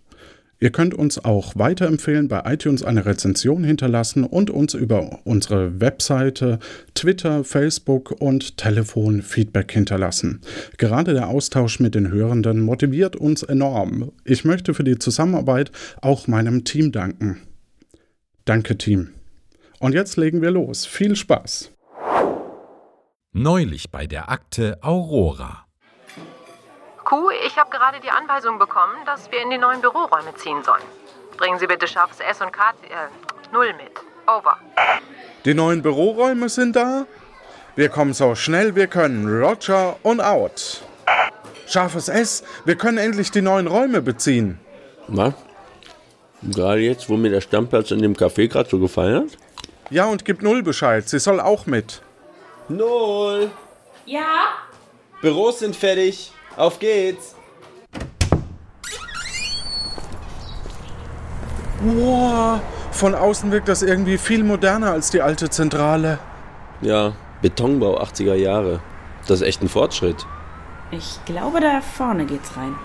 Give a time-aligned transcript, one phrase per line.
[0.63, 6.59] Ihr könnt uns auch weiterempfehlen, bei iTunes eine Rezension hinterlassen und uns über unsere Webseite,
[6.93, 10.41] Twitter, Facebook und Telefon Feedback hinterlassen.
[10.77, 14.11] Gerade der Austausch mit den Hörenden motiviert uns enorm.
[14.23, 17.39] Ich möchte für die Zusammenarbeit auch meinem Team danken.
[18.45, 19.09] Danke, Team.
[19.79, 20.85] Und jetzt legen wir los.
[20.85, 21.71] Viel Spaß.
[23.33, 25.70] Neulich bei der Akte Aurora.
[27.11, 30.81] Kuh, ich habe gerade die Anweisung bekommen, dass wir in die neuen Büroräume ziehen sollen.
[31.35, 33.91] Bringen Sie bitte scharfes S und K, äh, Null mit.
[34.27, 34.57] Over.
[35.43, 37.05] Die neuen Büroräume sind da.
[37.75, 39.27] Wir kommen so schnell wir können.
[39.27, 40.83] Roger und out.
[41.67, 44.57] Scharfes S, wir können endlich die neuen Räume beziehen.
[45.09, 45.33] Was?
[46.43, 49.37] Gerade jetzt, wo mir der Stammplatz in dem Café gerade so gefallen hat?
[49.89, 51.09] Ja, und gib Null Bescheid.
[51.09, 52.01] Sie soll auch mit.
[52.69, 53.51] Null.
[54.05, 54.53] Ja?
[55.21, 56.31] Büros sind fertig.
[56.61, 57.33] Auf geht's!
[61.79, 62.59] Wow,
[62.91, 66.19] von außen wirkt das irgendwie viel moderner als die alte Zentrale.
[66.81, 68.79] Ja, Betonbau 80er Jahre.
[69.25, 70.27] Das ist echt ein Fortschritt.
[70.91, 72.75] Ich glaube, da vorne geht's rein.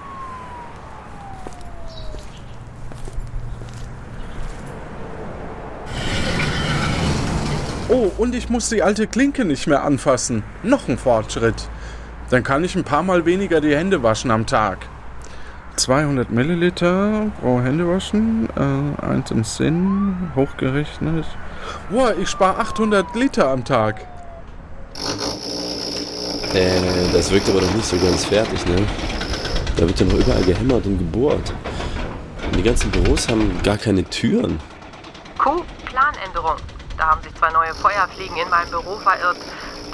[7.91, 10.45] Oh, und ich muss die alte Klinke nicht mehr anfassen.
[10.63, 11.69] Noch ein Fortschritt.
[12.31, 14.79] Dann kann ich ein paar Mal weniger die Hände waschen am Tag.
[15.77, 21.27] 200 Milliliter pro Händewaschen, äh, eins im Sinn, hochgerechnet.
[21.91, 24.01] Boah, ich spare 800 Liter am Tag.
[26.55, 26.81] Äh,
[27.13, 28.87] das wirkt aber noch nicht so ganz fertig, ne?
[29.77, 31.53] Da wird ja noch überall gehämmert und gebohrt.
[32.47, 34.59] Und die ganzen Büros haben gar keine Türen.
[35.37, 36.57] Q, Planänderung.
[36.97, 39.37] Da haben sich zwei neue Feuerfliegen in mein Büro verirrt.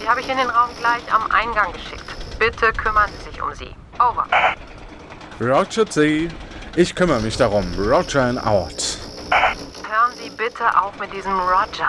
[0.00, 2.12] Die habe ich in den Raum gleich am Eingang geschickt.
[2.42, 3.72] Bitte kümmern Sie sich um sie.
[4.00, 4.26] Over.
[5.41, 6.28] Roger C.
[6.75, 7.64] Ich kümmere mich darum.
[7.78, 8.98] Roger and out.
[9.88, 11.88] Hören Sie bitte auf mit diesem Roger.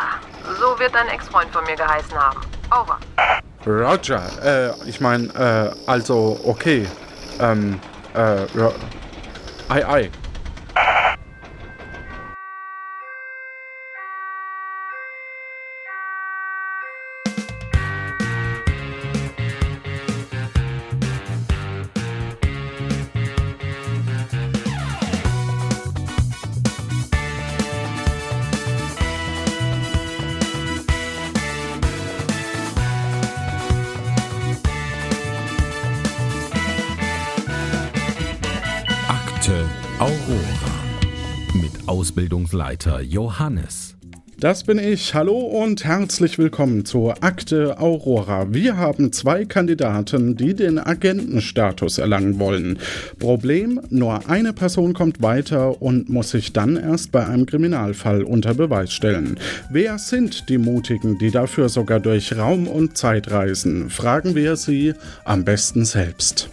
[0.60, 2.42] So wird ein Ex-Freund von mir geheißen haben.
[2.70, 3.00] Over.
[3.66, 6.88] Roger, äh, ich meine, äh, also, okay.
[7.40, 7.80] Ähm,
[8.14, 8.76] äh, Ro
[9.70, 10.12] ei, ei.
[42.54, 43.96] Ausbildungsleiter Johannes.
[44.40, 45.14] Das bin ich.
[45.16, 48.54] Hallo und herzlich willkommen zur Akte Aurora.
[48.54, 52.78] Wir haben zwei Kandidaten, die den Agentenstatus erlangen wollen.
[53.20, 58.54] Problem, nur eine Person kommt weiter und muss sich dann erst bei einem Kriminalfall unter
[58.54, 59.40] Beweis stellen.
[59.72, 63.90] Wer sind die Mutigen, die dafür sogar durch Raum und Zeit reisen?
[63.90, 64.94] Fragen wir sie
[65.24, 66.50] am besten selbst.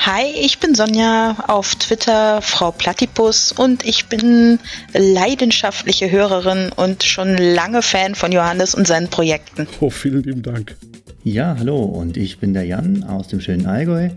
[0.00, 4.60] Hi, ich bin Sonja, auf Twitter Frau Platypus und ich bin
[4.94, 9.66] leidenschaftliche Hörerin und schon lange Fan von Johannes und seinen Projekten.
[9.80, 10.76] Oh, vielen lieben Dank.
[11.24, 14.10] Ja, hallo und ich bin der Jan aus dem schönen Allgäu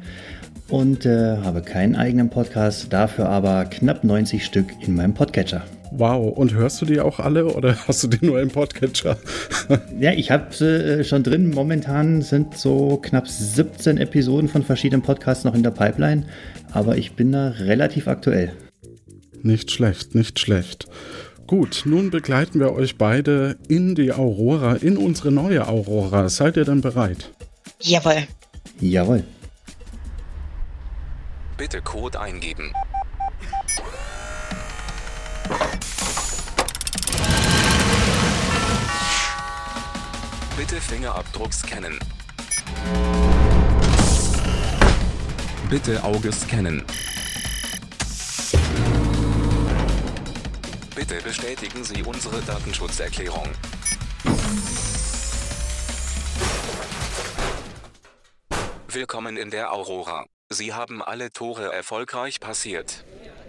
[0.69, 5.65] und äh, habe keinen eigenen Podcast, dafür aber knapp 90 Stück in meinem Podcatcher.
[5.93, 9.17] Wow, und hörst du die auch alle oder hast du die nur im Podcatcher?
[9.99, 11.49] ja, ich habe sie äh, schon drin.
[11.49, 16.27] Momentan sind so knapp 17 Episoden von verschiedenen Podcasts noch in der Pipeline,
[16.71, 18.53] aber ich bin da relativ aktuell.
[19.43, 20.87] Nicht schlecht, nicht schlecht.
[21.45, 26.29] Gut, nun begleiten wir euch beide in die Aurora, in unsere neue Aurora.
[26.29, 27.31] Seid ihr denn bereit?
[27.81, 28.27] Jawohl.
[28.79, 29.23] Jawohl.
[31.57, 32.71] Bitte Code eingeben.
[40.81, 41.97] Fingerabdruck scannen.
[45.69, 46.83] Bitte Auge scannen.
[50.95, 53.47] Bitte bestätigen Sie unsere Datenschutzerklärung.
[58.89, 60.25] Willkommen in der Aurora.
[60.49, 63.05] Sie haben alle Tore erfolgreich passiert.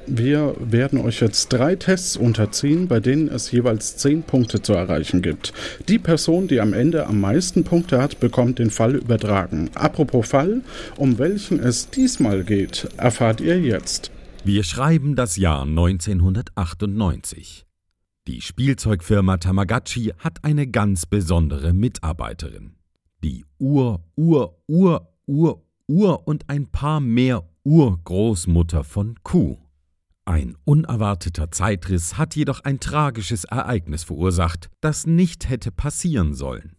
[0.07, 5.23] Wir werden euch jetzt drei Tests unterziehen, bei denen es jeweils zehn Punkte zu erreichen
[5.23, 5.53] gibt.
[5.89, 9.71] Die Person, die am Ende am meisten Punkte hat, bekommt den Fall übertragen.
[9.75, 10.63] Apropos Fall,
[10.97, 14.11] um welchen es diesmal geht, erfahrt ihr jetzt.
[14.45, 17.65] Wir schreiben das Jahr 1998.
[18.27, 22.75] Die Spielzeugfirma Tamagotchi hat eine ganz besondere Mitarbeiterin.
[23.23, 29.62] Die Ur, Ur, Ur, Ur, Ur und ein paar mehr Urgroßmutter von Kuh.
[30.33, 36.75] Ein unerwarteter Zeitriss hat jedoch ein tragisches Ereignis verursacht, das nicht hätte passieren sollen.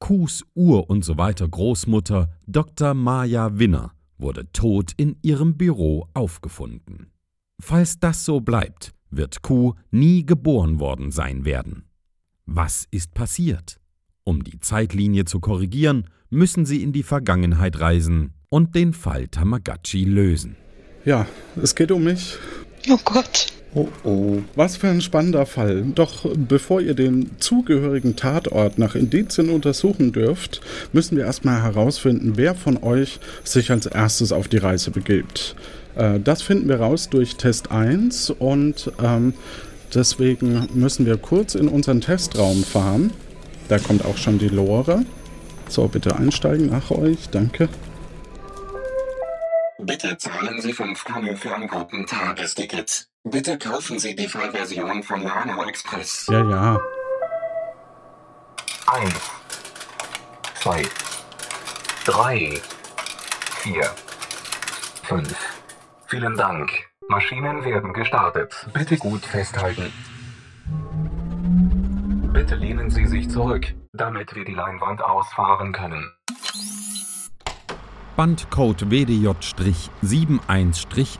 [0.00, 2.94] Kuhs Ur und so weiter Großmutter Dr.
[2.94, 7.12] Maya Winner wurde tot in ihrem Büro aufgefunden.
[7.62, 11.84] Falls das so bleibt, wird Kuh nie geboren worden sein werden.
[12.46, 13.78] Was ist passiert?
[14.24, 20.02] Um die Zeitlinie zu korrigieren, müssen sie in die Vergangenheit reisen und den Fall Tamagotchi
[20.02, 20.56] lösen.
[21.04, 21.28] Ja,
[21.62, 22.36] es geht um mich.
[22.88, 23.46] Oh Gott.
[23.74, 24.38] Oh oh.
[24.54, 25.84] Was für ein spannender Fall.
[25.94, 30.60] Doch bevor ihr den zugehörigen Tatort nach Indizien untersuchen dürft,
[30.92, 35.54] müssen wir erstmal herausfinden, wer von euch sich als erstes auf die Reise begibt.
[35.96, 39.34] Äh, das finden wir raus durch Test 1 und ähm,
[39.94, 43.12] deswegen müssen wir kurz in unseren Testraum fahren.
[43.68, 45.04] Da kommt auch schon die Lore.
[45.68, 47.28] So, bitte einsteigen nach euch.
[47.30, 47.68] Danke.
[49.80, 53.08] Bitte zahlen Sie 5 Kannen für ein guten Tagesticket.
[53.22, 56.26] Bitte kaufen Sie die Vollversion von Lano Express.
[56.28, 56.80] Ja, ja.
[58.88, 59.14] 1,
[60.56, 60.82] 2,
[62.06, 62.60] 3,
[63.62, 63.94] 4,
[65.04, 65.36] 5.
[66.06, 66.72] Vielen Dank.
[67.08, 68.66] Maschinen werden gestartet.
[68.74, 69.92] Bitte gut festhalten.
[72.32, 76.12] Bitte lehnen Sie sich zurück, damit wir die Leinwand ausfahren können.
[78.18, 81.18] Bandcode WDJ-71-18.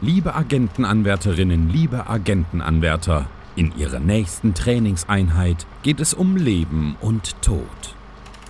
[0.00, 7.60] Liebe Agentenanwärterinnen, liebe Agentenanwärter, in Ihrer nächsten Trainingseinheit geht es um Leben und Tod.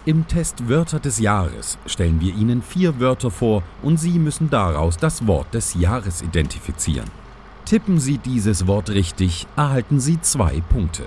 [0.05, 4.97] Im Test Wörter des Jahres stellen wir Ihnen vier Wörter vor und Sie müssen daraus
[4.97, 7.11] das Wort des Jahres identifizieren.
[7.65, 11.03] Tippen Sie dieses Wort richtig, erhalten Sie zwei Punkte.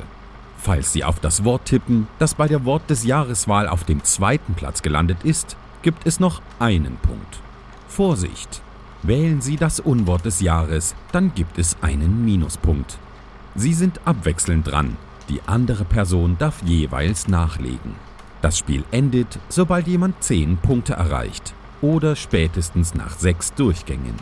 [0.57, 4.54] Falls Sie auf das Wort tippen, das bei der Wort des Jahreswahl auf dem zweiten
[4.54, 5.56] Platz gelandet ist,
[5.88, 7.39] gibt es noch einen Punkt.
[7.88, 8.62] Vorsicht!
[9.04, 12.98] Wählen Sie das Unwort des Jahres, dann gibt es einen Minuspunkt.
[13.56, 14.98] Sie sind abwechselnd dran,
[15.30, 17.95] die andere Person darf jeweils nachlegen.
[18.42, 24.16] Das Spiel endet, sobald jemand 10 Punkte erreicht oder spätestens nach sechs Durchgängen.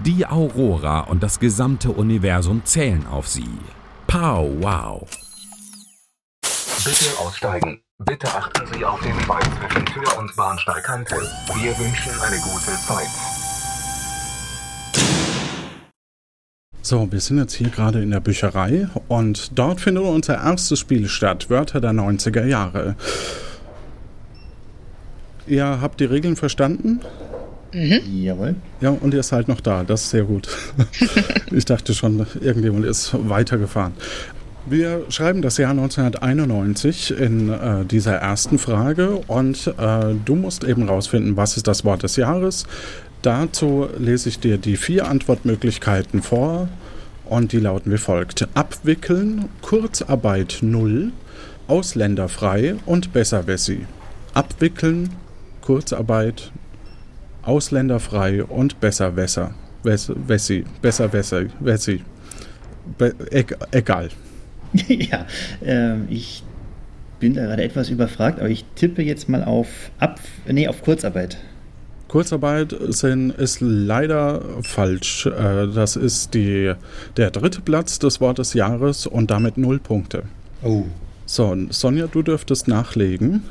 [0.00, 3.48] Die Aurora und das gesamte Universum zählen auf sie.
[4.06, 5.08] Pow wow!
[6.84, 7.80] Bitte aussteigen.
[8.04, 11.16] Bitte achten Sie auf den Schwein zwischen Tür und Bahnsteigkante.
[11.16, 13.08] Wir wünschen eine gute Zeit.
[16.80, 21.08] So, wir sind jetzt hier gerade in der Bücherei und dort findet unser erstes Spiel
[21.08, 22.94] statt, Wörter der 90er Jahre.
[25.48, 27.00] Ihr habt die Regeln verstanden?
[27.72, 28.00] Mhm.
[28.22, 28.54] Jawohl.
[28.80, 30.48] Ja, und ihr seid noch da, das ist sehr gut.
[31.50, 33.94] ich dachte schon, irgendjemand ist weitergefahren.
[34.70, 40.86] Wir schreiben das Jahr 1991 in äh, dieser ersten Frage und äh, du musst eben
[40.86, 42.66] rausfinden, was ist das Wort des Jahres.
[43.22, 46.68] Dazu lese ich dir die vier Antwortmöglichkeiten vor
[47.24, 48.46] und die lauten wie folgt.
[48.52, 51.12] Abwickeln, Kurzarbeit null,
[51.66, 53.86] ausländerfrei und Besserwessi.
[54.34, 55.08] Abwickeln,
[55.62, 56.52] Kurzarbeit,
[57.40, 59.54] ausländerfrei und Besserwässer.
[59.82, 62.02] Wessi, Besserwässer, Wessi.
[62.98, 64.10] Be e egal.
[64.88, 65.26] ja,
[65.64, 66.42] äh, ich
[67.20, 71.38] bin da gerade etwas überfragt, aber ich tippe jetzt mal auf Ab nee, auf Kurzarbeit.
[72.08, 75.26] Kurzarbeit sind, ist leider falsch.
[75.26, 76.72] Äh, das ist die,
[77.16, 80.24] der dritte Platz des Wortes Jahres und damit null Punkte.
[80.62, 80.84] Oh.
[81.26, 83.44] So, Sonja, du dürftest nachlegen.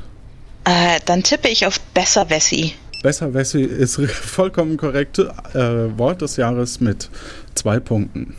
[0.64, 2.74] Äh, dann tippe ich auf Besser Wessi.
[3.02, 5.20] Besser Wessi ist vollkommen korrekt.
[5.20, 7.08] Äh, Wort des Jahres mit
[7.54, 8.34] zwei Punkten.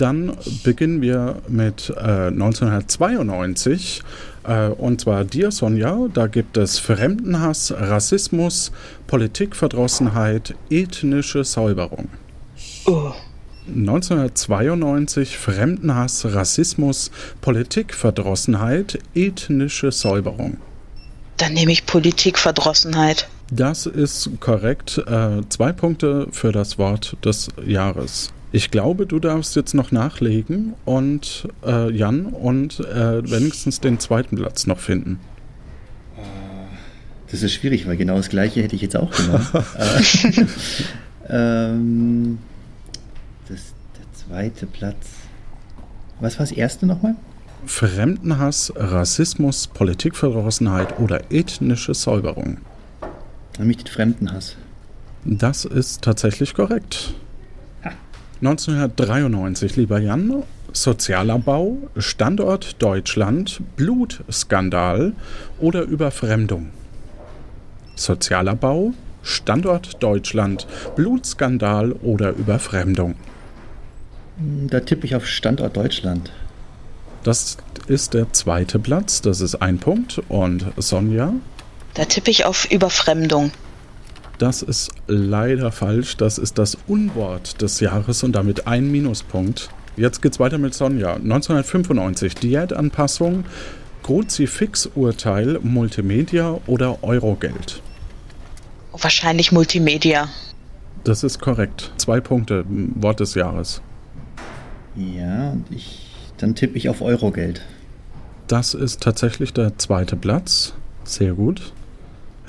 [0.00, 4.02] Dann beginnen wir mit äh, 1992
[4.44, 6.08] äh, und zwar dir, Sonja.
[6.14, 8.72] Da gibt es Fremdenhass, Rassismus,
[9.06, 12.08] Politikverdrossenheit, ethnische Säuberung.
[12.86, 13.12] Oh.
[13.68, 17.10] 1992 Fremdenhass, Rassismus,
[17.42, 20.56] Politikverdrossenheit, ethnische Säuberung.
[21.36, 23.28] Dann nehme ich Politikverdrossenheit.
[23.50, 24.96] Das ist korrekt.
[24.96, 28.32] Äh, zwei Punkte für das Wort des Jahres.
[28.52, 34.36] Ich glaube, du darfst jetzt noch nachlegen und äh, Jan und äh, wenigstens den zweiten
[34.36, 35.20] Platz noch finden.
[37.30, 39.46] Das ist schwierig, weil genau das gleiche hätte ich jetzt auch genommen.
[41.28, 42.38] ähm,
[43.48, 45.06] das, der zweite Platz.
[46.18, 47.14] Was war das erste nochmal?
[47.66, 52.58] Fremdenhass, Rassismus, Politikverdrossenheit oder ethnische Säuberung.
[53.58, 54.56] Nämlich den Fremdenhass.
[55.24, 57.14] Das ist tatsächlich korrekt.
[58.42, 60.42] 1993, lieber Jan,
[60.72, 65.12] sozialer Bau, Standort Deutschland, Blutskandal
[65.58, 66.70] oder Überfremdung.
[67.96, 70.66] Sozialer Bau, Standort Deutschland,
[70.96, 73.16] Blutskandal oder Überfremdung.
[74.38, 76.32] Da tippe ich auf Standort Deutschland.
[77.22, 80.22] Das ist der zweite Platz, das ist ein Punkt.
[80.30, 81.34] Und Sonja?
[81.92, 83.50] Da tippe ich auf Überfremdung.
[84.40, 86.16] Das ist leider falsch.
[86.16, 89.68] Das ist das Unwort des Jahres und damit ein Minuspunkt.
[89.98, 91.16] Jetzt geht's weiter mit Sonja.
[91.16, 93.44] 1995 Diätanpassung,
[94.02, 97.82] Kruzifix-Urteil, Multimedia oder Eurogeld?
[98.92, 100.30] Wahrscheinlich Multimedia.
[101.04, 101.92] Das ist korrekt.
[101.98, 103.82] Zwei Punkte, Wort des Jahres.
[104.96, 106.06] Ja, und ich,
[106.38, 107.60] dann tippe ich auf Eurogeld.
[108.46, 110.72] Das ist tatsächlich der zweite Platz.
[111.04, 111.74] Sehr gut.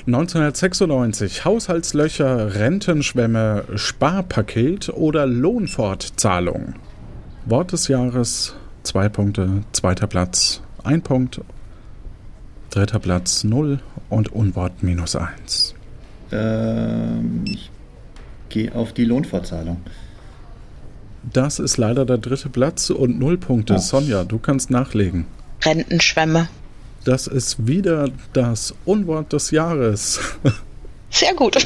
[0.07, 6.73] 1996 Haushaltslöcher, Rentenschwämme, Sparpaket oder Lohnfortzahlung.
[7.45, 11.41] Wort des Jahres, zwei Punkte, zweiter Platz, ein Punkt,
[12.71, 13.79] dritter Platz, null
[14.09, 15.75] und Unwort minus eins.
[16.31, 17.69] Ähm, ich
[18.49, 19.81] gehe auf die Lohnfortzahlung.
[21.31, 23.75] Das ist leider der dritte Platz und null Punkte.
[23.75, 23.77] Oh.
[23.77, 25.27] Sonja, du kannst nachlegen.
[25.63, 26.47] Rentenschwämme.
[27.03, 30.19] Das ist wieder das Unwort des Jahres.
[31.09, 31.57] Sehr gut.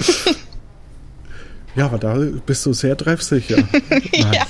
[1.76, 3.58] Ja, aber da bist du sehr treffsicher.
[4.14, 4.46] ja.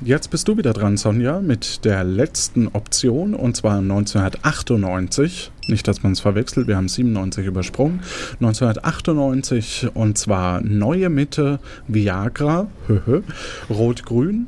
[0.00, 5.50] Jetzt bist du wieder dran, Sonja, mit der letzten Option und zwar 1998.
[5.66, 8.00] Nicht, dass man es verwechselt, wir haben 97 übersprungen.
[8.34, 12.68] 1998 und zwar Neue Mitte, Viagra,
[13.68, 14.46] Rot-Grün,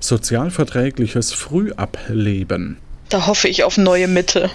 [0.00, 2.76] sozialverträgliches Frühableben.
[3.10, 4.50] Da hoffe ich auf neue Mitte.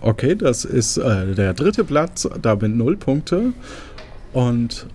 [0.00, 3.52] Okay, das ist äh, der dritte Platz, damit null Punkte.
[4.32, 4.86] Und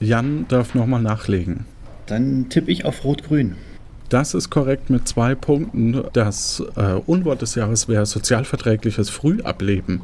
[0.00, 1.64] Jan darf nochmal nachlegen.
[2.04, 3.56] Dann tippe ich auf Rot-Grün.
[4.10, 6.04] Das ist korrekt mit zwei Punkten.
[6.12, 10.02] Das äh, Unwort des Jahres wäre sozialverträgliches Frühableben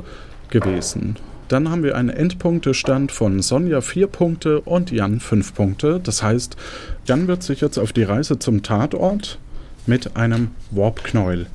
[0.49, 1.17] gewesen.
[1.49, 6.01] Dann haben wir einen Endpunktestand von Sonja 4 Punkte und Jan 5 Punkte.
[6.03, 6.57] Das heißt,
[7.05, 9.39] Jan wird sich jetzt auf die Reise zum Tatort
[9.87, 11.47] mit einem Warpknäuel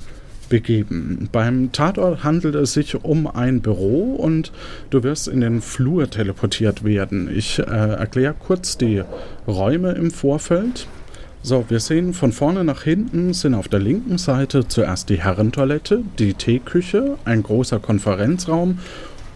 [0.49, 1.29] begeben.
[1.31, 4.51] Beim Tatort handelt es sich um ein Büro und
[4.89, 7.29] du wirst in den Flur teleportiert werden.
[7.33, 9.03] Ich äh, erkläre kurz die
[9.47, 10.87] Räume im Vorfeld.
[11.43, 16.01] So, wir sehen von vorne nach hinten sind auf der linken Seite zuerst die Herrentoilette,
[16.19, 18.79] die Teeküche, ein großer Konferenzraum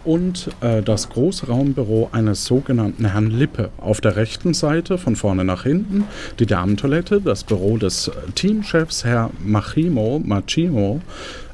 [0.04, 3.70] und äh, das Großraumbüro eines sogenannten Herrn Lippe.
[3.78, 6.04] Auf der rechten Seite von vorne nach hinten
[6.38, 11.00] die Damentoilette, das Büro des Teamchefs Herr Machimo, Machimo,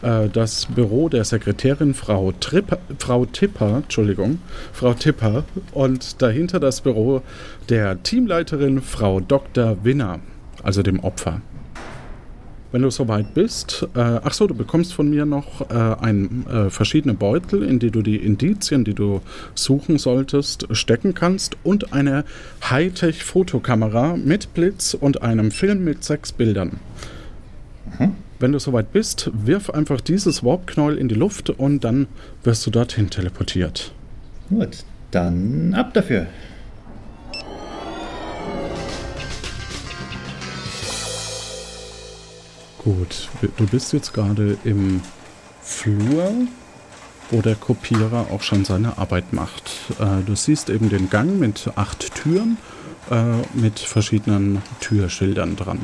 [0.02, 4.38] äh, das Büro der Sekretärin Frau, Tripper, Frau Tipper, Entschuldigung,
[4.72, 7.22] Frau Tipper und dahinter das Büro
[7.68, 9.84] der Teamleiterin Frau Dr.
[9.84, 10.20] Winner,
[10.62, 11.40] also dem Opfer.
[12.70, 16.68] Wenn du soweit bist, äh, ach so, du bekommst von mir noch äh, ein, äh,
[16.68, 19.22] verschiedene Beutel, in die du die Indizien, die du
[19.54, 22.24] suchen solltest, stecken kannst und eine
[22.68, 26.78] Hightech-Fotokamera mit Blitz und einem Film mit sechs Bildern.
[27.98, 28.12] Mhm.
[28.38, 32.06] Wenn du soweit bist, wirf einfach dieses Warp-Knäuel in die Luft und dann
[32.44, 33.92] wirst du dorthin teleportiert.
[34.50, 36.26] Gut, dann ab dafür.
[42.88, 43.28] Gut,
[43.58, 45.02] du bist jetzt gerade im
[45.60, 46.32] Flur,
[47.30, 49.70] wo der Kopierer auch schon seine Arbeit macht.
[50.00, 52.56] Äh, du siehst eben den Gang mit acht Türen
[53.10, 55.80] äh, mit verschiedenen Türschildern dran.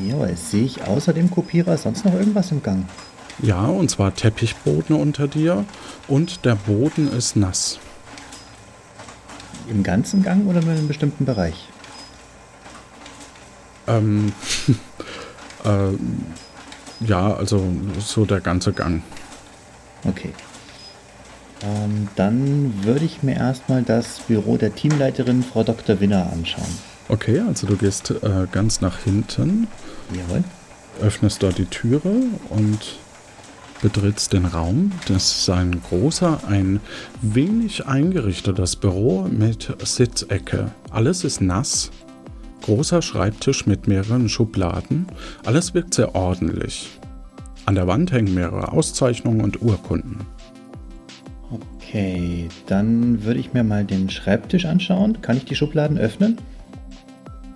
[0.00, 2.88] Jawohl, sehe ich außer dem Kopierer sonst noch irgendwas im Gang?
[3.40, 5.64] Ja, und zwar Teppichboden unter dir
[6.06, 7.80] und der Boden ist nass.
[9.68, 11.66] Im ganzen Gang oder nur in einem bestimmten Bereich?
[13.88, 14.32] Ähm,
[15.64, 17.64] äh, ja, also
[17.98, 19.02] so der ganze Gang.
[20.04, 20.32] Okay.
[21.62, 26.00] Ähm, dann würde ich mir erstmal das Büro der Teamleiterin Frau Dr.
[26.00, 26.92] Winner anschauen.
[27.08, 29.68] Okay, also du gehst äh, ganz nach hinten,
[30.12, 30.44] Jawohl.
[31.00, 32.12] öffnest dort die Türe
[32.48, 32.98] und
[33.82, 34.92] betrittst den Raum.
[35.08, 36.80] Das ist ein großer, ein
[37.20, 40.70] wenig eingerichtetes Büro mit Sitzecke.
[40.90, 41.90] Alles ist nass.
[42.62, 45.06] Großer Schreibtisch mit mehreren Schubladen.
[45.44, 46.90] Alles wirkt sehr ordentlich.
[47.66, 50.20] An der Wand hängen mehrere Auszeichnungen und Urkunden.
[51.50, 55.20] Okay, dann würde ich mir mal den Schreibtisch anschauen.
[55.20, 56.38] Kann ich die Schubladen öffnen?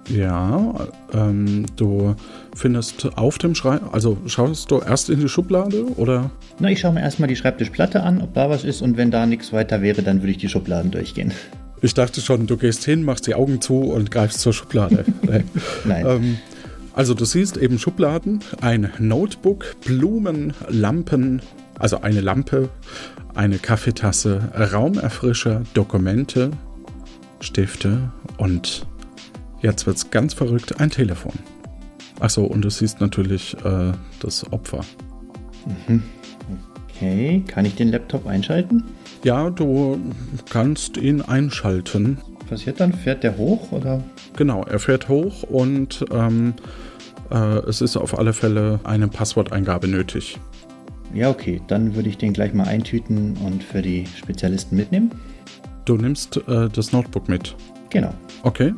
[0.08, 0.74] Ja,
[1.12, 2.14] ähm, du
[2.54, 6.30] findest auf dem Schreibtisch, also schaust du erst in die Schublade oder?
[6.60, 9.26] Na, ich schaue mir erstmal die Schreibtischplatte an, ob da was ist und wenn da
[9.26, 11.32] nichts weiter wäre, dann würde ich die Schubladen durchgehen.
[11.82, 15.04] Ich dachte schon, du gehst hin, machst die Augen zu und greifst zur Schublade.
[15.84, 16.06] Nein.
[16.06, 16.38] Ähm,
[16.94, 21.42] also du siehst eben Schubladen, ein Notebook, Blumen, Lampen,
[21.78, 22.70] also eine Lampe,
[23.34, 26.50] eine Kaffeetasse, Raumerfrischer, Dokumente,
[27.40, 28.86] Stifte und
[29.60, 31.34] jetzt wird's ganz verrückt, ein Telefon.
[32.18, 34.80] Achso, und du siehst natürlich äh, das Opfer.
[35.88, 36.02] Mhm.
[36.88, 38.84] Okay, kann ich den Laptop einschalten?
[39.26, 39.98] Ja, du
[40.50, 42.18] kannst ihn einschalten.
[42.38, 42.92] Was passiert dann?
[42.92, 44.00] Fährt der hoch oder?
[44.36, 46.54] Genau, er fährt hoch und ähm,
[47.32, 50.38] äh, es ist auf alle Fälle eine Passworteingabe nötig.
[51.12, 55.10] Ja, okay, dann würde ich den gleich mal eintüten und für die Spezialisten mitnehmen.
[55.86, 57.56] Du nimmst äh, das Notebook mit.
[57.90, 58.14] Genau.
[58.44, 58.74] Okay,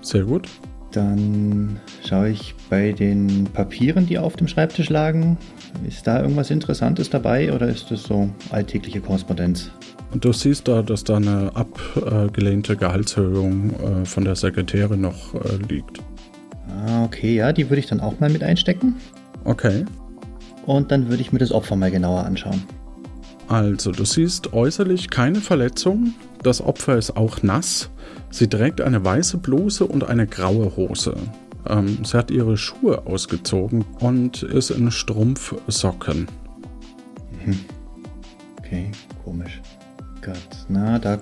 [0.00, 0.48] sehr gut.
[0.90, 5.38] Dann schaue ich bei den Papieren, die auf dem Schreibtisch lagen.
[5.86, 9.70] Ist da irgendwas Interessantes dabei oder ist das so alltägliche Korrespondenz?
[10.12, 15.56] Und du siehst da, dass da eine abgelehnte Gehaltserhöhung äh, von der Sekretärin noch äh,
[15.68, 16.00] liegt.
[16.86, 18.96] Ah, okay, ja, die würde ich dann auch mal mit einstecken.
[19.44, 19.84] Okay.
[20.66, 22.62] Und dann würde ich mir das Opfer mal genauer anschauen.
[23.48, 26.14] Also, du siehst äußerlich keine Verletzung.
[26.42, 27.90] Das Opfer ist auch nass.
[28.30, 31.14] Sie trägt eine weiße Bluse und eine graue Hose.
[31.68, 36.28] Ähm, sie hat ihre Schuhe ausgezogen und ist in Strumpfsocken.
[37.44, 37.60] Mhm.
[38.58, 38.90] Okay,
[39.24, 39.61] komisch.
[40.22, 40.36] Gott,
[40.68, 41.18] na, da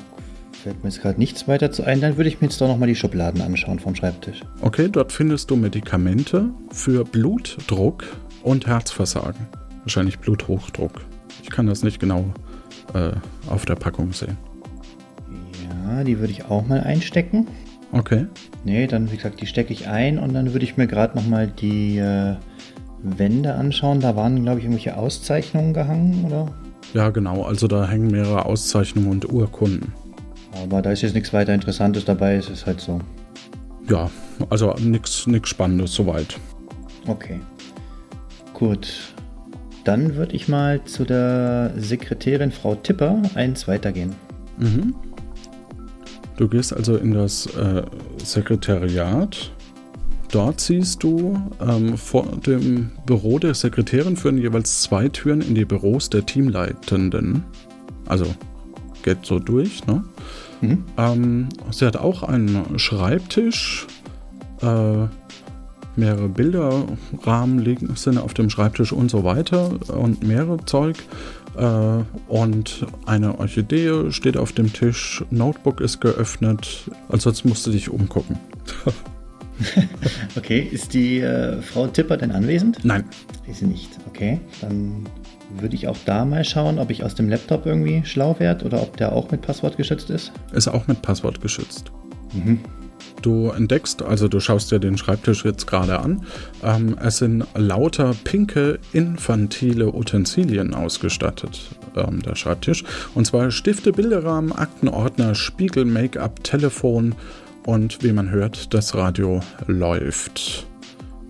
[0.62, 2.00] fällt mir jetzt gerade nichts weiter zu ein.
[2.02, 4.42] Dann würde ich mir jetzt doch nochmal die Schubladen anschauen vom Schreibtisch.
[4.61, 8.04] Okay, dort findest du Medikamente für Blutdruck
[8.42, 9.46] und Herzversagen.
[9.85, 11.01] Wahrscheinlich Bluthochdruck.
[11.42, 12.27] Ich kann das nicht genau
[12.92, 13.12] äh,
[13.48, 14.37] auf der Packung sehen.
[15.87, 17.46] Ja, die würde ich auch mal einstecken.
[17.92, 18.27] Okay.
[18.64, 21.48] Nee, dann wie gesagt, die stecke ich ein und dann würde ich mir gerade nochmal
[21.48, 22.37] die äh,
[23.03, 24.01] Wände anschauen.
[24.01, 26.53] Da waren, glaube ich, irgendwelche Auszeichnungen gehangen, oder?
[26.94, 27.42] Ja, genau.
[27.42, 29.92] Also da hängen mehrere Auszeichnungen und Urkunden.
[30.62, 33.00] Aber da ist jetzt nichts weiter Interessantes dabei, es ist halt so.
[33.88, 34.11] Ja,
[34.50, 36.38] also nichts Spannendes soweit.
[37.07, 37.40] Okay.
[38.55, 39.14] Gut.
[39.85, 44.14] Dann würde ich mal zu der Sekretärin Frau Tipper eins weitergehen.
[44.59, 44.94] Mhm.
[46.37, 47.83] Du gehst also in das äh,
[48.22, 49.53] Sekretariat.
[50.31, 55.64] Dort siehst du ähm, vor dem Büro der Sekretärin führen jeweils zwei Türen in die
[55.64, 57.43] Büros der Teamleitenden.
[58.07, 58.27] Also
[59.03, 60.05] geht so durch, ne?
[60.61, 60.85] Mhm.
[60.97, 63.87] Ähm, sie hat auch einen Schreibtisch.
[64.62, 65.07] Äh,
[65.97, 70.97] mehrere Bilderrahmen liegen, sind auf dem Schreibtisch und so weiter und mehrere Zeug.
[71.57, 76.90] Äh, und eine Orchidee steht auf dem Tisch, Notebook ist geöffnet.
[77.09, 78.38] Ansonsten musst du dich umgucken.
[80.37, 82.85] okay, ist die äh, Frau Tipper denn anwesend?
[82.85, 83.05] Nein.
[83.49, 83.90] Ist sie nicht.
[84.09, 85.07] Okay, dann
[85.59, 88.83] würde ich auch da mal schauen, ob ich aus dem Laptop irgendwie schlau werde oder
[88.83, 90.33] ob der auch mit Passwort geschützt ist.
[90.53, 91.90] Ist auch mit Passwort geschützt.
[92.33, 92.61] Mhm.
[93.23, 96.25] Du entdeckst, also du schaust dir den Schreibtisch jetzt gerade an,
[96.62, 101.61] ähm, es sind lauter pinke infantile Utensilien ausgestattet,
[101.96, 102.85] ähm, der Schreibtisch.
[103.14, 107.14] Und zwar Stifte, Bilderrahmen, Aktenordner, Spiegel, Make-up, Telefon
[107.70, 110.66] und wie man hört, das Radio läuft.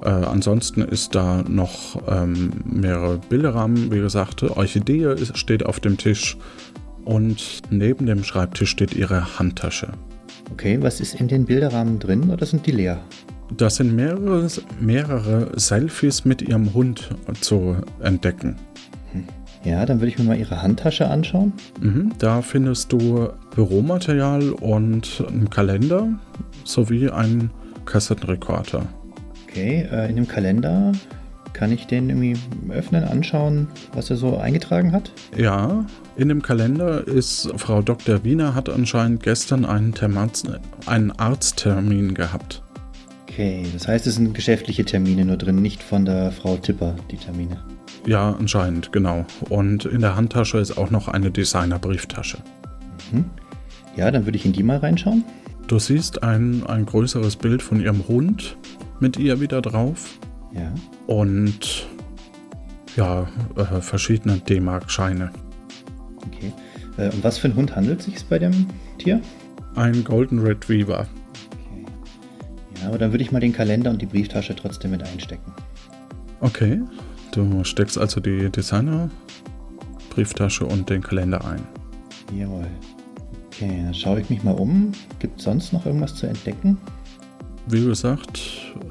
[0.03, 5.99] Äh, ansonsten ist da noch ähm, mehrere Bilderrahmen, wie gesagt, Orchidee ist, steht auf dem
[5.99, 6.39] Tisch
[7.05, 9.89] und neben dem Schreibtisch steht ihre Handtasche.
[10.51, 12.99] Okay, was ist in den Bilderrahmen drin oder sind die leer?
[13.55, 14.49] Das sind mehrere,
[14.81, 17.11] mehrere Selfies mit ihrem Hund
[17.43, 18.57] zu entdecken.
[19.65, 21.53] Ja, dann würde ich mir mal ihre Handtasche anschauen.
[21.81, 26.09] Mhm, da findest du Büromaterial und einen Kalender
[26.65, 27.51] sowie einen
[27.85, 28.87] Kassettenrekorder.
[29.47, 30.93] Okay, äh, in dem Kalender
[31.53, 32.37] kann ich den irgendwie
[32.71, 35.13] öffnen, anschauen, was er so eingetragen hat?
[35.37, 35.85] Ja,
[36.17, 38.25] in dem Kalender ist Frau Dr.
[38.25, 40.45] Wiener hat anscheinend gestern einen, Termaz
[40.87, 42.63] einen Arzttermin gehabt.
[43.29, 47.17] Okay, das heißt, es sind geschäftliche Termine nur drin, nicht von der Frau Tipper, die
[47.17, 47.59] Termine.
[48.07, 49.27] Ja, anscheinend, genau.
[49.49, 52.39] Und in der Handtasche ist auch noch eine Designerbrieftasche.
[53.13, 53.25] Mhm.
[53.97, 55.25] Ja, dann würde ich in die mal reinschauen.
[55.67, 58.57] Du siehst ein, ein größeres Bild von ihrem Hund
[58.99, 60.19] mit ihr wieder drauf.
[60.53, 60.73] Ja.
[61.07, 61.87] Und
[62.97, 65.31] ja, äh, verschiedene D-Mark-Scheine.
[66.27, 66.53] Okay.
[66.97, 68.67] Äh, um was für einen Hund handelt es sich bei dem
[68.99, 69.21] Tier?
[69.77, 71.07] Ein Golden Retriever.
[71.53, 71.87] Okay.
[72.81, 75.53] Ja, Aber dann würde ich mal den Kalender und die Brieftasche trotzdem mit einstecken.
[76.41, 76.81] Okay,
[77.33, 79.11] du steckst also die Designer,
[80.11, 81.63] Brieftasche und den Kalender ein.
[82.37, 82.67] Jawohl.
[83.47, 84.93] Okay, dann schaue ich mich mal um.
[85.19, 86.79] Gibt es sonst noch irgendwas zu entdecken?
[87.67, 88.41] Wie gesagt,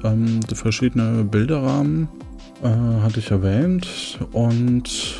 [0.04, 2.08] ähm, die verschiedene Bilderrahmen
[2.62, 2.68] äh,
[3.02, 5.16] hatte ich erwähnt und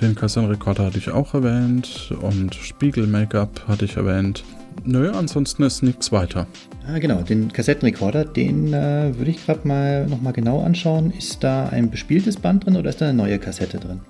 [0.00, 4.44] den Kassettenrekorder hatte ich auch erwähnt und Spiegel-Make-up hatte ich erwähnt.
[4.84, 6.46] Nö, ansonsten ist nichts weiter.
[6.86, 11.10] Ah, genau, den Kassettenrekorder, den äh, würde ich gerade mal nochmal genau anschauen.
[11.10, 14.00] Ist da ein bespieltes Band drin oder ist da eine neue Kassette drin?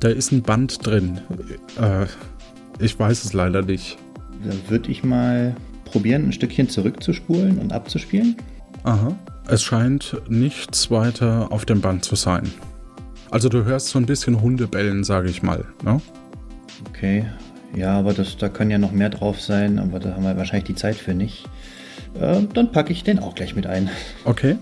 [0.00, 1.20] Da ist ein Band drin.
[1.80, 2.06] Äh,
[2.78, 3.98] ich weiß es leider nicht.
[4.44, 8.36] Dann würde ich mal probieren, ein Stückchen zurückzuspulen und abzuspielen.
[8.84, 9.16] Aha.
[9.48, 12.50] Es scheint nichts weiter auf dem Band zu sein.
[13.30, 15.64] Also du hörst so ein bisschen Hundebellen, sage ich mal.
[15.82, 16.00] Ne?
[16.88, 17.24] Okay.
[17.74, 20.64] Ja, aber das, da kann ja noch mehr drauf sein, aber da haben wir wahrscheinlich
[20.64, 21.44] die Zeit für nicht.
[22.20, 23.90] Äh, dann packe ich den auch gleich mit ein.
[24.24, 24.56] Okay.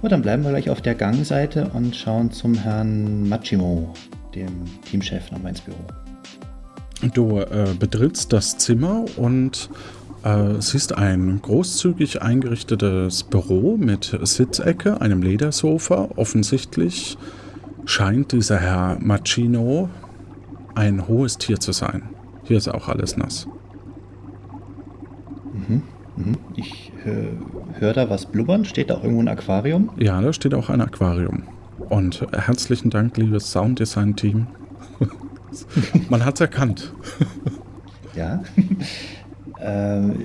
[0.00, 3.94] Und dann bleiben wir gleich auf der Gangseite und schauen zum Herrn Machimo,
[4.34, 5.78] dem Teamchef, nochmal ins Büro.
[7.14, 9.70] Du äh, betrittst das Zimmer und
[10.24, 16.10] äh, siehst ein großzügig eingerichtetes Büro mit Sitzecke, einem Ledersofa.
[16.16, 17.18] Offensichtlich
[17.84, 19.88] scheint dieser Herr Machino
[20.74, 22.02] ein hohes Tier zu sein.
[22.44, 23.46] Hier ist auch alles nass.
[25.52, 25.82] Mhm,
[26.16, 26.36] mhm.
[26.56, 28.64] Ich äh, höre da was blubbern.
[28.64, 29.90] Steht da auch irgendwo ein Aquarium?
[29.98, 31.44] Ja, da steht auch ein Aquarium.
[31.88, 34.46] Und herzlichen Dank, liebes Sounddesign-Team.
[36.08, 36.94] Man hat's erkannt.
[38.16, 38.42] ja.
[39.60, 40.16] ähm,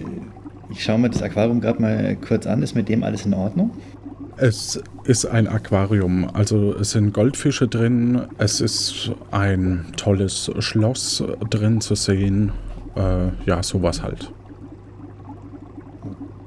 [0.69, 2.62] ich schaue mir das Aquarium gerade mal kurz an.
[2.62, 3.71] Ist mit dem alles in Ordnung?
[4.39, 11.82] Es ist ein Aquarium, also es sind Goldfische drin, es ist ein tolles Schloss drin
[11.82, 12.52] zu sehen.
[12.95, 14.32] Äh, ja, sowas halt.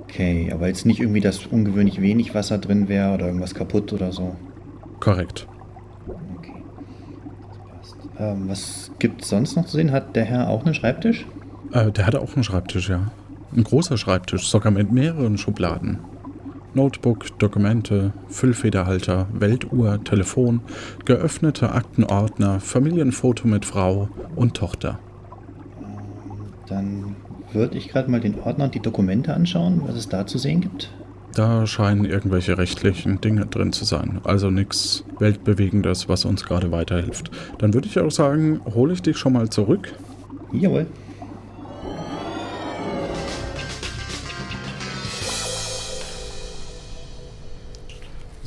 [0.03, 4.13] Okay, aber jetzt nicht irgendwie, dass ungewöhnlich wenig Wasser drin wäre oder irgendwas kaputt oder
[4.13, 4.37] so.
[5.01, 5.49] Korrekt.
[6.37, 6.63] Okay.
[7.49, 7.97] Das passt.
[8.19, 9.91] Ähm, was gibt es sonst noch zu sehen?
[9.91, 11.27] Hat der Herr auch einen Schreibtisch?
[11.73, 13.11] Äh, der hatte auch einen Schreibtisch, ja.
[13.57, 15.99] Ein großer Schreibtisch, sogar mit mehreren Schubladen.
[16.75, 20.61] Notebook, Dokumente, Füllfederhalter, Weltuhr, Telefon,
[21.05, 24.99] geöffnete Aktenordner, Familienfoto mit Frau und Tochter.
[26.69, 27.17] Dann
[27.53, 30.61] würde ich gerade mal den Ordner und die Dokumente anschauen, was es da zu sehen
[30.61, 30.91] gibt.
[31.35, 34.21] Da scheinen irgendwelche rechtlichen Dinge drin zu sein.
[34.25, 37.31] Also nichts Weltbewegendes, was uns gerade weiterhilft.
[37.59, 39.93] Dann würde ich auch sagen, hole ich dich schon mal zurück.
[40.53, 40.87] Jawohl.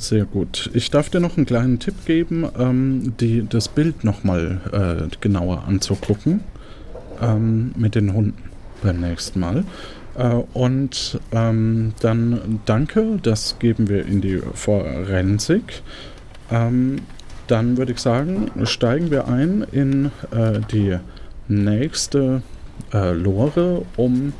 [0.04, 0.68] Sehr gut.
[0.74, 5.64] Ich darf dir noch einen kleinen Tipp geben, ähm, die, das Bild nochmal äh, genauer
[5.66, 6.40] anzugucken
[7.22, 8.50] ähm, mit den Hunden
[8.82, 9.64] beim nächsten Mal.
[10.14, 15.80] Äh, und ähm, dann danke, das geben wir in die Forensik.
[16.50, 16.96] Ähm,
[17.46, 20.98] dann würde ich sagen, steigen wir ein in äh, die
[21.48, 22.42] nächste
[22.92, 24.34] äh, Lore, um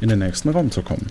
[0.00, 1.06] in den nächsten Raum zu kommen.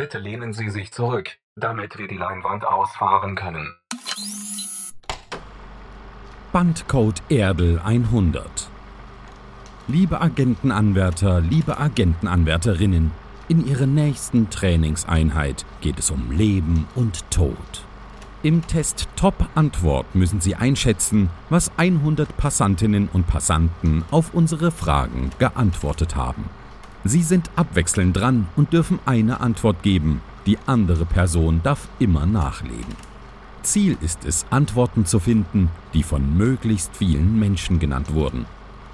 [0.00, 3.76] Bitte lehnen Sie sich zurück, damit wir die Leinwand ausfahren können.
[6.52, 8.70] Bandcode Erdel 100
[9.88, 13.10] Liebe Agentenanwärter, liebe Agentenanwärterinnen,
[13.48, 17.84] in Ihrer nächsten Trainingseinheit geht es um Leben und Tod.
[18.42, 26.16] Im Test Top-Antwort müssen Sie einschätzen, was 100 Passantinnen und Passanten auf unsere Fragen geantwortet
[26.16, 26.48] haben.
[27.04, 30.20] Sie sind abwechselnd dran und dürfen eine Antwort geben.
[30.46, 32.96] Die andere Person darf immer nachlegen.
[33.62, 38.46] Ziel ist es, Antworten zu finden, die von möglichst vielen Menschen genannt wurden.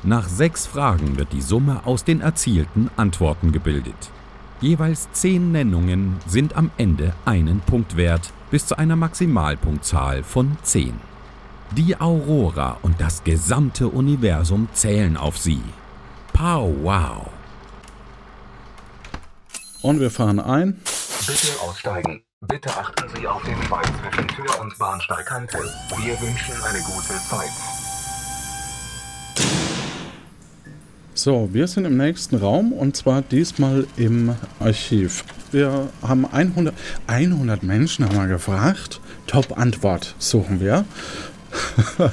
[0.02, 4.10] Nach sechs Fragen wird die Summe aus den erzielten Antworten gebildet.
[4.60, 10.94] Jeweils zehn Nennungen sind am Ende einen Punkt wert, bis zu einer Maximalpunktzahl von zehn.
[11.72, 15.60] Die Aurora und das gesamte Universum zählen auf sie.
[16.32, 17.36] Pow wow!
[19.87, 20.81] Und wir fahren ein.
[21.29, 22.20] Bitte aussteigen.
[22.40, 25.59] Bitte achten Sie auf den Schweig zwischen Tür und Bahnsteigkante.
[25.59, 27.53] Wir wünschen eine gute Zeit.
[31.14, 35.25] So, wir sind im nächsten Raum und zwar diesmal im Archiv.
[35.53, 36.75] Wir haben 100,
[37.07, 39.01] 100 Menschen haben wir gefragt.
[39.29, 40.85] Top-Antwort suchen wir.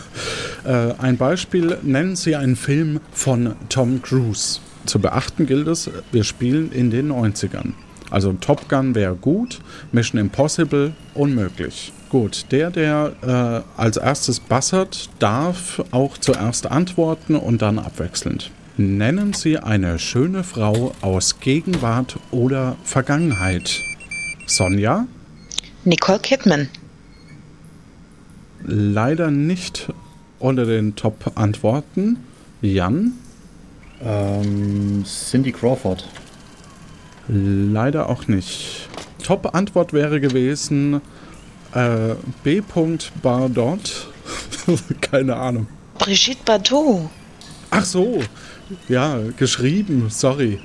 [0.66, 4.62] Äh, ein Beispiel, nennen Sie einen Film von Tom Cruise.
[4.86, 7.74] Zu beachten gilt es, wir spielen in den 90ern.
[8.10, 9.60] Also Top Gun wäre gut,
[9.91, 11.91] Mission Impossible unmöglich.
[12.10, 18.52] Gut, der, der äh, als erstes buzzert, darf auch zuerst antworten und dann abwechselnd.
[18.78, 23.80] Nennen Sie eine schöne Frau aus Gegenwart oder Vergangenheit.
[24.46, 25.08] Sonja?
[25.86, 26.69] Nicole Kidman.
[28.63, 29.91] Leider nicht
[30.39, 32.17] unter den Top-Antworten.
[32.62, 33.13] Jan?
[34.04, 36.08] Ähm, Cindy Crawford.
[37.28, 38.89] Leider auch nicht.
[39.24, 41.02] Top-Antwort wäre gewesen
[41.74, 42.62] äh, B.
[43.22, 44.08] Bardot.
[45.02, 45.68] Keine Ahnung.
[45.98, 47.10] Brigitte Bardot.
[47.72, 48.22] Ach so.
[48.88, 50.60] Ja, geschrieben, sorry.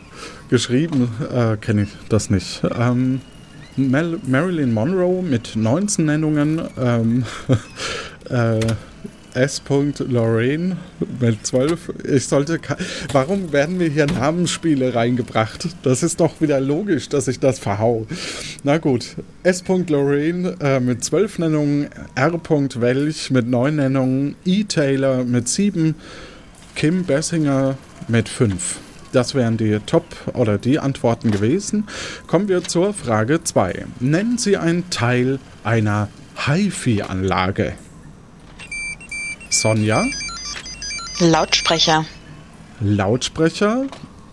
[0.51, 2.63] Geschrieben äh, kenne ich das nicht.
[2.77, 3.21] Ähm,
[3.77, 6.63] Mel Marilyn Monroe mit 19 Nennungen.
[6.79, 7.25] Ähm,
[8.31, 8.61] äh,
[9.39, 9.63] S.
[10.09, 10.77] Lorraine
[11.21, 11.93] mit 12.
[12.13, 12.59] Ich sollte.
[13.13, 15.69] Warum werden mir hier Namensspiele reingebracht?
[15.85, 18.09] Das ist doch wieder logisch, dass ich das verhau.
[18.65, 19.15] Na gut.
[19.45, 19.63] S.
[19.69, 21.89] Lorraine äh, mit 12 Nennungen.
[22.17, 22.33] R.
[22.33, 24.35] Welch mit 9 Nennungen.
[24.45, 24.65] E.
[24.65, 25.95] Taylor mit 7.
[26.75, 28.81] Kim Bessinger mit 5.
[29.13, 31.85] Das wären die Top- oder die Antworten gewesen.
[32.27, 33.87] Kommen wir zur Frage 2.
[34.01, 36.09] Nennen Sie einen Teil einer
[36.45, 37.75] HiFi-Anlage.
[39.51, 40.05] Sonja?
[41.21, 42.05] Lautsprecher.
[42.81, 43.87] Lautsprecher.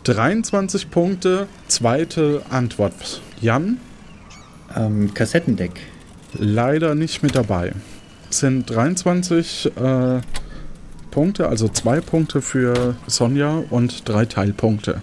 [0.04, 1.48] 23 Punkte.
[1.68, 3.22] Zweite Antwort.
[3.42, 3.80] Jan?
[4.76, 5.72] Ähm, Kassettendeck.
[6.34, 7.74] Leider nicht mit dabei.
[8.30, 10.22] Es sind 23 äh,
[11.12, 15.02] Punkte, also zwei Punkte für Sonja und drei Teilpunkte.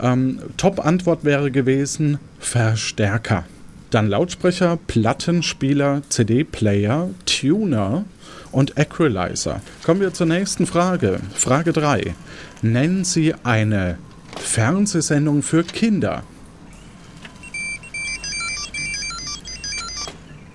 [0.00, 3.44] Ähm, Top-Antwort wäre gewesen Verstärker.
[3.90, 8.06] Dann Lautsprecher, Plattenspieler, CD-Player, Tuner
[8.52, 9.60] und Equalizer.
[9.84, 11.20] Kommen wir zur nächsten Frage.
[11.34, 12.14] Frage 3.
[12.62, 13.98] Nennen Sie eine
[14.38, 16.22] Fernsehsendung für Kinder.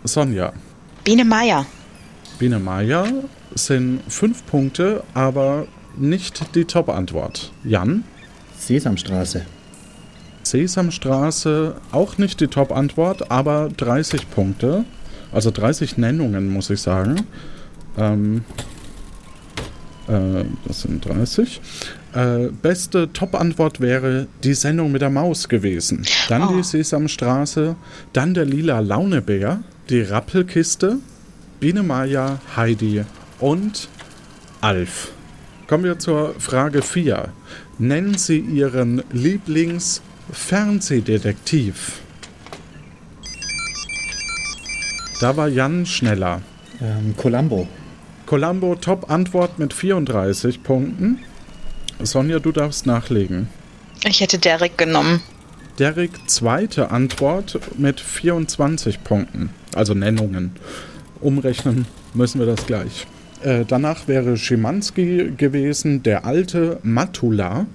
[0.03, 0.53] Sonja.
[1.03, 1.65] Biene Meier.
[2.39, 3.07] Biene Meier
[3.55, 7.51] sind fünf Punkte, aber nicht die Top-Antwort.
[7.63, 8.03] Jan?
[8.57, 9.45] Sesamstraße.
[10.43, 14.86] Sesamstraße auch nicht die Top-Antwort, aber 30 Punkte.
[15.31, 17.27] Also 30 Nennungen, muss ich sagen.
[17.97, 18.43] Ähm,
[20.07, 21.62] äh, das sind 30.
[22.13, 26.05] Äh, beste Top-Antwort wäre die Sendung mit der Maus gewesen.
[26.29, 26.55] Dann oh.
[26.55, 27.75] die Sesamstraße,
[28.13, 30.99] dann der lila Launebär, die Rappelkiste,
[31.60, 33.03] Biene Maya, Heidi
[33.39, 33.89] und
[34.62, 35.12] Alf.
[35.67, 37.29] Kommen wir zur Frage 4.
[37.77, 41.99] Nennen Sie Ihren Lieblings-Fernsehdetektiv.
[45.19, 46.41] Da war Jan schneller.
[46.79, 47.67] Ähm, Columbo.
[48.27, 51.19] Columbo, Top-Antwort mit 34 Punkten.
[52.03, 53.47] Sonja, du darfst nachlegen.
[54.03, 55.21] Ich hätte Derek genommen.
[55.79, 59.49] Derek, zweite Antwort mit 24 Punkten.
[59.73, 60.51] Also Nennungen.
[61.21, 63.07] Umrechnen müssen wir das gleich.
[63.43, 67.65] Äh, danach wäre Schimanski gewesen, der alte Matula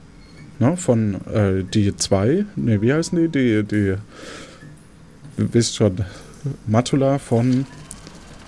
[0.59, 2.45] ne, von äh, die 2.
[2.57, 3.29] Ne, wie heißen die?
[3.29, 3.95] Die, die,
[5.39, 6.05] ihr wisst schon,
[6.67, 7.67] Matula von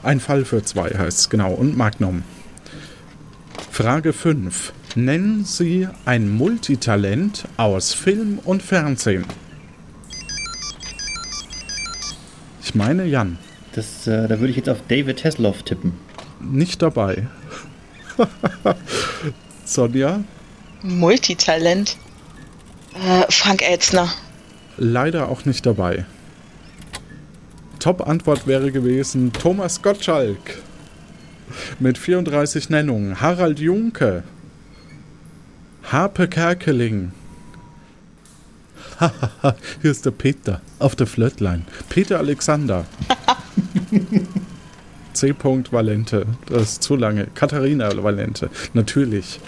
[0.05, 1.53] Ein Fall für zwei heißt es, genau.
[1.53, 2.23] Und Magnum.
[3.71, 4.73] Frage 5.
[4.95, 9.25] Nennen Sie ein Multitalent aus Film und Fernsehen.
[12.63, 13.39] Ich meine Jan.
[13.73, 15.95] Das, äh, da würde ich jetzt auf David Hasselhoff tippen
[16.45, 17.27] nicht dabei.
[19.65, 20.23] Sonja?
[20.83, 21.97] Multitalent.
[22.95, 24.09] Äh, Frank Elzner.
[24.77, 26.05] Leider auch nicht dabei.
[27.85, 30.39] Top-Antwort wäre gewesen Thomas Gottschalk.
[31.79, 33.21] Mit 34 Nennungen.
[33.21, 34.23] Harald Junke.
[35.83, 37.13] Harpe Kerkeling.
[39.83, 41.67] Hier ist der Peter auf der Flötlein.
[41.91, 42.87] Peter Alexander.
[45.13, 45.35] C.
[45.35, 46.25] Valente.
[46.47, 47.27] Das ist zu lange.
[47.35, 48.49] Katharina Valente.
[48.73, 49.41] Natürlich.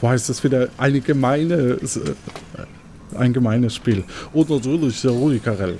[0.00, 4.04] Boah, ist das wieder eine gemeine, äh, ein gemeines Spiel.
[4.32, 5.76] Und natürlich der Rudi Carell.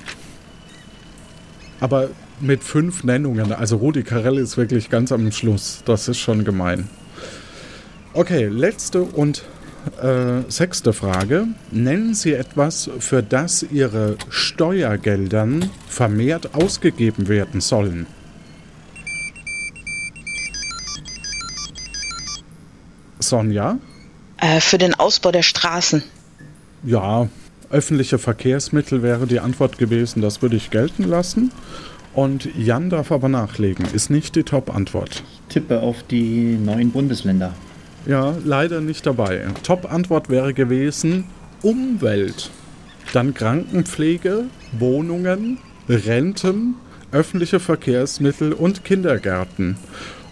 [1.80, 3.52] Aber mit fünf Nennungen.
[3.52, 5.82] Also Rudi Carell ist wirklich ganz am Schluss.
[5.84, 6.88] Das ist schon gemein.
[8.12, 9.44] Okay, letzte und
[10.02, 11.46] äh, sechste Frage.
[11.70, 18.06] Nennen Sie etwas, für das Ihre Steuergeldern vermehrt ausgegeben werden sollen.
[23.20, 23.78] Sonja?
[24.38, 26.02] Äh, für den Ausbau der Straßen.
[26.82, 27.28] Ja,
[27.70, 31.52] öffentliche Verkehrsmittel wäre die Antwort gewesen, das würde ich gelten lassen.
[32.12, 35.22] Und Jan darf aber nachlegen, ist nicht die Top-Antwort.
[35.48, 37.54] Ich tippe auf die neuen Bundesländer.
[38.06, 39.46] Ja, leider nicht dabei.
[39.62, 41.24] Top-Antwort wäre gewesen
[41.62, 42.50] Umwelt.
[43.12, 44.44] Dann Krankenpflege,
[44.78, 46.74] Wohnungen, Renten,
[47.12, 49.76] öffentliche Verkehrsmittel und Kindergärten.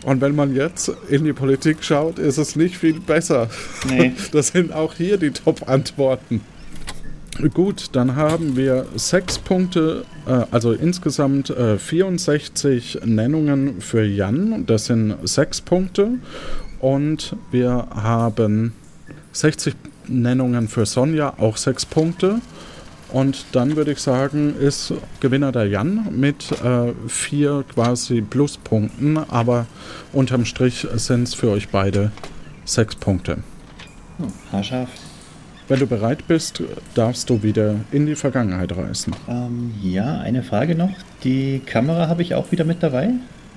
[0.05, 3.51] Und wenn man jetzt in die Politik schaut, ist es nicht viel besser.
[3.89, 4.13] Nee.
[4.33, 6.41] Das sind auch hier die Top-Antworten.
[7.55, 14.67] Gut, dann haben wir sechs Punkte, äh, also insgesamt äh, 64 Nennungen für Jan.
[14.67, 16.19] Das sind sechs Punkte.
[16.81, 18.73] Und wir haben
[19.33, 19.75] 60
[20.09, 22.41] Nennungen für Sonja, auch sechs Punkte.
[23.13, 29.67] Und dann würde ich sagen, ist Gewinner der Jan mit äh, vier quasi Pluspunkten, aber
[30.13, 32.11] unterm Strich sind es für euch beide
[32.65, 33.39] sechs Punkte.
[34.19, 34.91] Oh, haarscharf.
[35.69, 36.63] Wenn du bereit bist,
[36.95, 39.15] darfst du wieder in die Vergangenheit reisen.
[39.29, 40.89] Ähm, ja, eine Frage noch.
[41.25, 43.11] Die Kamera habe ich auch wieder mit dabei?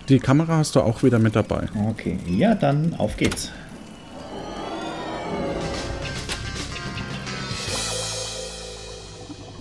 [0.10, 1.70] Die Kamera hast du auch wieder mit dabei.
[1.90, 3.50] Okay, ja, dann auf geht's.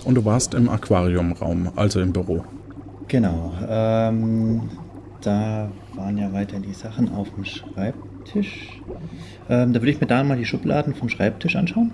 [0.03, 2.43] Und du warst im Aquariumraum, also im Büro.
[3.07, 3.53] Genau.
[3.65, 4.63] Ähm,
[5.21, 8.81] da waren ja weiterhin die Sachen auf dem Schreibtisch.
[9.49, 11.91] Ähm, da würde ich mir da mal die Schubladen vom Schreibtisch anschauen.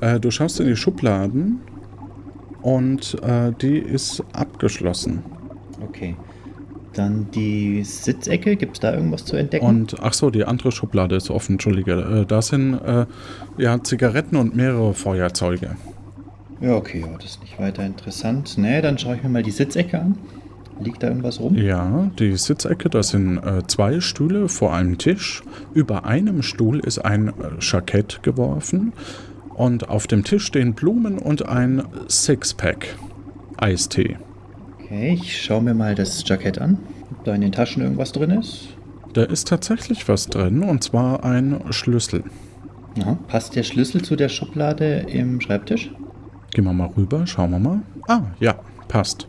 [0.00, 1.60] Äh, du schaust in die Schubladen
[2.62, 5.22] und äh, die ist abgeschlossen.
[5.82, 6.16] Okay.
[6.94, 9.64] Dann die Sitzecke, gibt es da irgendwas zu entdecken?
[9.64, 11.92] Und ach so, die andere Schublade ist offen, Entschuldige.
[12.22, 13.06] Äh, da sind äh,
[13.58, 15.76] ja Zigaretten und mehrere Feuerzeuge.
[16.60, 18.58] Ja, okay, ja, das ist nicht weiter interessant.
[18.58, 20.18] Nee, dann schaue ich mir mal die Sitzecke an.
[20.80, 21.56] Liegt da irgendwas rum?
[21.56, 25.42] Ja, die Sitzecke, da sind äh, zwei Stühle vor einem Tisch.
[25.74, 28.92] Über einem Stuhl ist ein äh, Jackett geworfen.
[29.60, 32.96] Und auf dem Tisch stehen Blumen und ein Sixpack
[33.58, 34.16] Eistee.
[34.82, 36.78] Okay, ich schaue mir mal das Jackett an.
[37.10, 38.68] Ob da in den Taschen irgendwas drin ist.
[39.12, 42.24] Da ist tatsächlich was drin, und zwar ein Schlüssel.
[43.02, 43.18] Aha.
[43.28, 45.90] Passt der Schlüssel zu der Schublade im Schreibtisch?
[46.52, 47.82] Gehen wir mal rüber, schauen wir mal.
[48.08, 48.54] Ah, ja,
[48.88, 49.28] passt.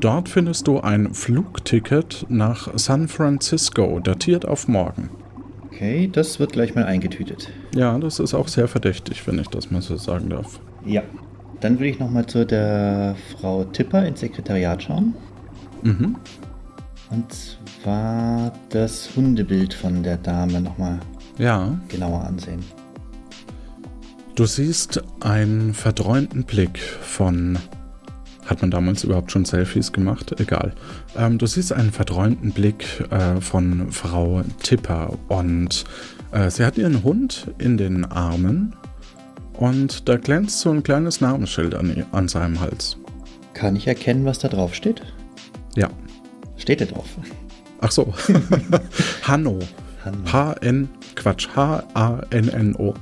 [0.00, 5.10] Dort findest du ein Flugticket nach San Francisco, datiert auf morgen.
[5.74, 7.50] Okay, das wird gleich mal eingetütet.
[7.74, 10.60] Ja, das ist auch sehr verdächtig, wenn ich das mal so sagen darf.
[10.84, 11.02] Ja.
[11.60, 15.14] Dann will ich nochmal zu der Frau Tipper ins Sekretariat schauen.
[15.82, 16.16] Mhm.
[17.10, 17.24] Und
[17.82, 21.00] zwar das Hundebild von der Dame nochmal
[21.38, 22.60] Ja, genauer ansehen.
[24.34, 27.58] du siehst einen verträumten Blick von.
[28.46, 30.38] Hat man damals überhaupt schon Selfies gemacht?
[30.38, 30.74] Egal.
[31.16, 35.84] Ähm, du siehst einen verträumten Blick äh, von Frau Tipper und
[36.32, 38.74] äh, sie hat ihren Hund in den Armen
[39.54, 42.98] und da glänzt so ein kleines Namensschild an, an seinem Hals.
[43.54, 45.00] Kann ich erkennen, was da drauf steht?
[45.76, 45.88] Ja.
[46.56, 47.06] Steht da drauf?
[47.80, 48.12] Ach so.
[49.22, 49.58] Hanno.
[50.04, 50.32] Hanno.
[50.32, 52.94] H-N, Quatsch, H-A-N-N-O.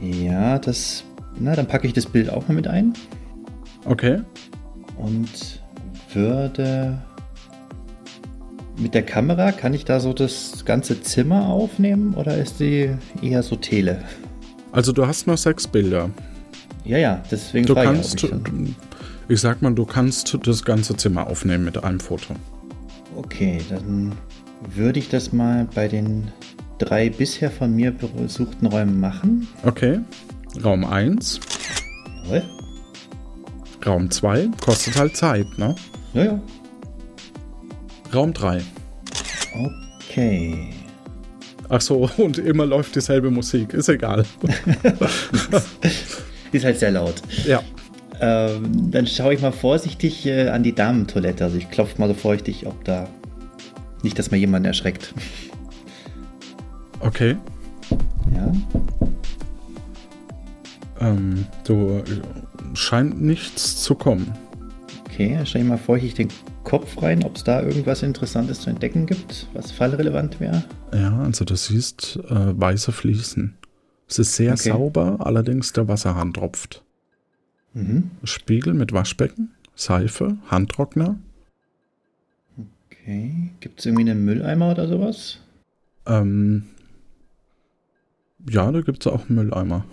[0.00, 1.04] Ja, das.
[1.38, 2.94] Na, dann packe ich das Bild auch mal mit ein
[3.84, 4.20] Okay.
[5.02, 5.60] Und
[6.12, 6.98] würde.
[8.78, 13.42] Mit der Kamera kann ich da so das ganze Zimmer aufnehmen oder ist die eher
[13.42, 14.02] so Tele?
[14.72, 16.10] Also du hast nur sechs Bilder.
[16.84, 18.74] Ja, ja, deswegen Du kannst, ich, ich
[19.28, 22.34] ich sag mal, du kannst das ganze Zimmer aufnehmen mit einem Foto.
[23.14, 24.12] Okay, dann
[24.74, 26.28] würde ich das mal bei den
[26.78, 29.46] drei bisher von mir besuchten Räumen machen.
[29.64, 30.00] Okay.
[30.64, 31.40] Raum 1,
[32.24, 32.42] Jawohl.
[33.84, 35.74] Raum 2, kostet halt Zeit, ne?
[36.14, 36.40] Ja, ja.
[38.14, 38.62] Raum 3.
[40.08, 40.70] Okay.
[41.68, 44.24] Ach so, und immer läuft dieselbe Musik, ist egal.
[46.52, 47.14] Ist halt sehr laut.
[47.46, 47.62] ja.
[48.20, 51.44] Ähm, dann schaue ich mal vorsichtig äh, an die Damentoilette.
[51.44, 53.08] Also ich klopfe mal so vorsichtig, ob da
[54.02, 55.14] nicht, dass mir jemand erschreckt.
[57.00, 57.36] Okay.
[58.34, 58.52] Ja.
[61.02, 62.04] Ähm, du äh,
[62.76, 64.32] scheint nichts zu kommen.
[65.06, 68.70] Okay, dann schaue ich mal vorsichtig den Kopf rein, ob es da irgendwas Interessantes zu
[68.70, 70.64] entdecken gibt, was fallrelevant wäre.
[70.94, 73.54] Ja, also du siehst äh, weiße Fliesen.
[74.08, 74.70] Es ist sehr Okay.
[74.70, 76.82] sauber, allerdings der Wasserhahn tropft.
[77.74, 78.10] Mhm.
[78.24, 81.16] Spiegel mit Waschbecken, Seife, Handtrockner.
[82.90, 83.50] Okay.
[83.60, 85.38] Gibt es irgendwie einen Mülleimer oder sowas?
[86.06, 86.64] Ähm,
[88.48, 89.84] ja, da gibt es auch einen Mülleimer.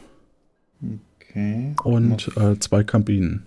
[0.82, 1.74] Okay.
[1.84, 3.46] Und äh, zwei Kabinen.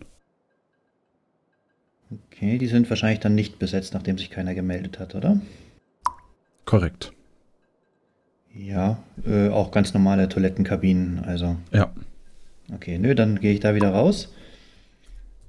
[2.31, 5.41] Okay, die sind wahrscheinlich dann nicht besetzt, nachdem sich keiner gemeldet hat, oder?
[6.65, 7.13] Korrekt.
[8.55, 11.57] Ja, äh, auch ganz normale Toilettenkabinen, also.
[11.71, 11.91] Ja.
[12.75, 14.33] Okay, nö, dann gehe ich da wieder raus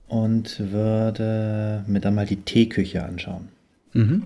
[0.07, 3.49] und würde mir dann mal die Teeküche anschauen.
[3.93, 4.23] Mhm.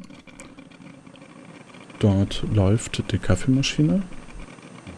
[2.00, 4.04] Dort läuft die Kaffeemaschine.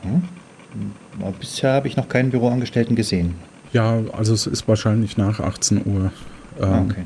[0.04, 0.22] Aber
[1.40, 3.36] bisher habe ich noch keinen Büroangestellten gesehen.
[3.74, 6.12] Ja, also es ist wahrscheinlich nach 18 Uhr.
[6.60, 7.06] Ähm, okay.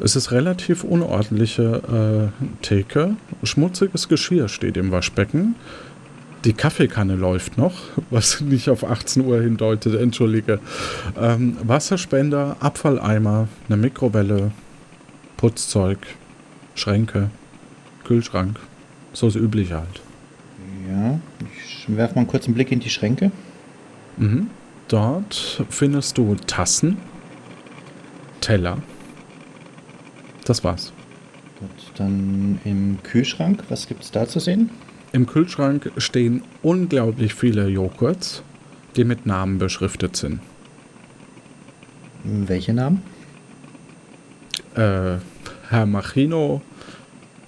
[0.00, 3.16] Es ist relativ unordentliche äh, Theke.
[3.42, 5.56] Schmutziges Geschirr steht im Waschbecken.
[6.44, 7.74] Die Kaffeekanne läuft noch,
[8.10, 10.60] was nicht auf 18 Uhr hindeutet, entschuldige.
[11.20, 14.52] Ähm, Wasserspender, Abfalleimer, eine Mikrowelle,
[15.36, 15.98] Putzzeug,
[16.74, 17.30] Schränke,
[18.04, 18.58] Kühlschrank.
[19.12, 20.00] So das Übliche halt.
[20.88, 21.57] Ja, ich
[21.96, 23.30] werfe mal einen kurzen Blick in die Schränke.
[24.16, 24.48] Mhm.
[24.88, 26.96] Dort findest du Tassen,
[28.40, 28.78] Teller.
[30.44, 30.92] Das war's.
[31.60, 34.70] Gut, dann im Kühlschrank, was gibt es da zu sehen?
[35.12, 38.42] Im Kühlschrank stehen unglaublich viele Joghurts,
[38.96, 40.40] die mit Namen beschriftet sind.
[42.24, 43.02] Welche Namen?
[44.74, 45.16] Äh,
[45.68, 46.62] Herr Machino,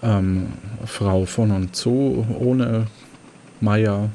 [0.03, 0.49] ähm,
[0.85, 2.87] Frau von und zu, ohne
[3.61, 4.11] Meier,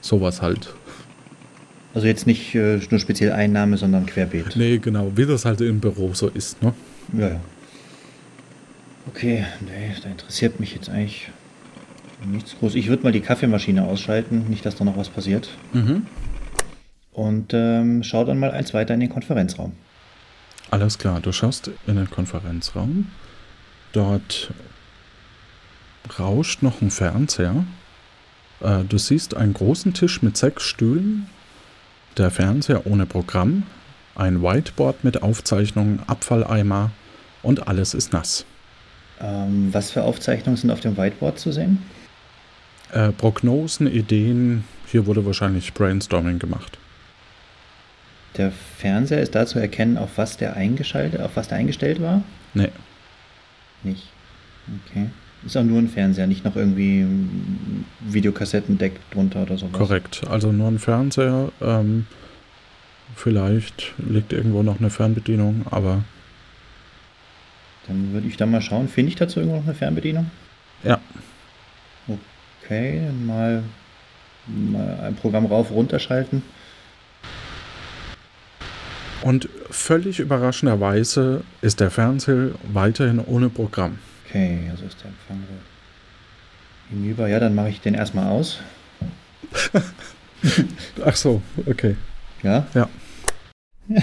[0.00, 0.74] sowas halt.
[1.94, 4.54] Also jetzt nicht äh, nur speziell Einnahme, sondern querbeet.
[4.56, 6.72] Nee, genau, wie das halt im Büro so ist, ne?
[7.12, 7.40] Ja, ja.
[9.08, 11.30] Okay, nee, da interessiert mich jetzt eigentlich
[12.24, 12.74] nichts groß.
[12.76, 15.48] Ich würde mal die Kaffeemaschine ausschalten, nicht, dass da noch was passiert.
[15.72, 16.06] Mhm.
[17.12, 19.72] Und ähm, schau dann mal eins weiter in den Konferenzraum.
[20.70, 23.08] Alles klar, du schaust in den Konferenzraum.
[23.92, 24.52] Dort
[26.18, 27.64] rauscht noch ein Fernseher.
[28.60, 31.28] Äh, du siehst einen großen Tisch mit sechs Stühlen,
[32.16, 33.64] der Fernseher ohne Programm,
[34.14, 36.90] ein Whiteboard mit Aufzeichnungen, Abfalleimer
[37.42, 38.44] und alles ist nass.
[39.20, 41.82] Ähm, was für Aufzeichnungen sind auf dem Whiteboard zu sehen?
[42.92, 46.78] Äh, Prognosen, Ideen, hier wurde wahrscheinlich Brainstorming gemacht.
[48.36, 52.22] Der Fernseher ist da zu erkennen, auf was der eingeschaltet, auf was der eingestellt war?
[52.54, 52.70] Nee,
[53.82, 54.08] Nicht.
[54.86, 55.08] Okay.
[55.44, 59.72] Ist auch nur ein Fernseher, nicht noch irgendwie ein Videokassettendeck drunter oder sowas.
[59.72, 60.22] korrekt.
[60.28, 61.50] Also nur ein Fernseher.
[61.62, 62.06] Ähm,
[63.16, 66.04] vielleicht liegt irgendwo noch eine Fernbedienung, aber
[67.88, 68.88] Dann würde ich da mal schauen.
[68.88, 70.30] Finde ich dazu irgendwo noch eine Fernbedienung?
[70.84, 70.98] ja.
[72.62, 73.64] Okay, mal,
[74.46, 76.42] mal ein Programm rauf, runterschalten.
[79.22, 83.98] Und völlig überraschenderweise ist der Fernseher weiterhin ohne Programm.
[84.30, 87.26] Okay, also ist der Empfang so hinüber.
[87.26, 88.60] Ja, dann mache ich den erstmal aus.
[91.04, 91.96] Ach so, okay.
[92.44, 92.64] Ja?
[92.74, 92.88] Ja.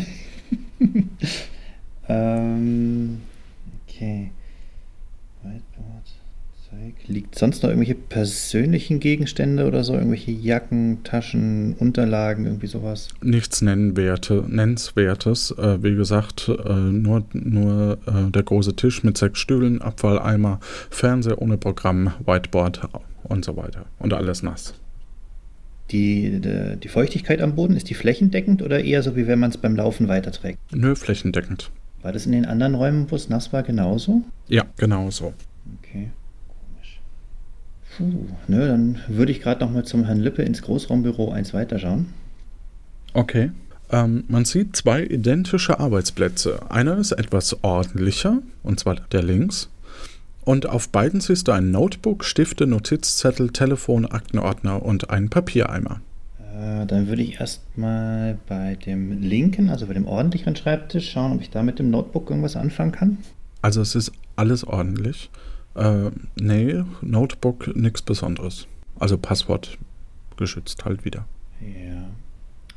[2.09, 3.21] ähm,
[3.87, 4.31] okay.
[6.87, 7.07] Zeig.
[7.07, 9.93] Liegt sonst noch irgendwelche persönlichen Gegenstände oder so?
[9.93, 13.09] Irgendwelche Jacken, Taschen, Unterlagen, irgendwie sowas?
[13.21, 15.51] Nichts Nennwerte, Nennenswertes.
[15.51, 20.59] Äh, wie gesagt, äh, nur, nur äh, der große Tisch mit sechs Stühlen, Abfalleimer,
[20.89, 22.81] Fernseher ohne Programm, Whiteboard
[23.23, 23.85] und so weiter.
[23.99, 24.73] Und alles nass.
[25.91, 29.51] Die, die, die Feuchtigkeit am Boden, ist die flächendeckend oder eher so, wie wenn man
[29.51, 30.59] es beim Laufen weiterträgt?
[30.73, 31.71] Nö, flächendeckend.
[32.01, 34.21] War das in den anderen Räumen, wo es nass war, genauso?
[34.47, 35.33] Ja, genau so.
[35.81, 36.09] Okay.
[37.97, 42.07] Puh, nö, dann würde ich gerade noch mal zum Herrn Lippe ins Großraumbüro 1 weiterschauen.
[43.13, 43.51] Okay.
[43.89, 46.69] Ähm, man sieht zwei identische Arbeitsplätze.
[46.69, 49.69] Einer ist etwas ordentlicher, und zwar der links.
[50.43, 56.01] Und auf beiden siehst du ein Notebook, Stifte, Notizzettel, Telefon, Aktenordner und einen Papiereimer.
[56.39, 61.41] Äh, dann würde ich erstmal bei dem linken, also bei dem ordentlicheren Schreibtisch, schauen, ob
[61.41, 63.17] ich da mit dem Notebook irgendwas anfangen kann.
[63.61, 65.29] Also es ist alles ordentlich.
[65.77, 68.67] Äh, nee, Notebook nichts Besonderes.
[68.99, 69.77] Also Passwort
[70.35, 71.25] geschützt halt wieder.
[71.61, 72.09] Ja.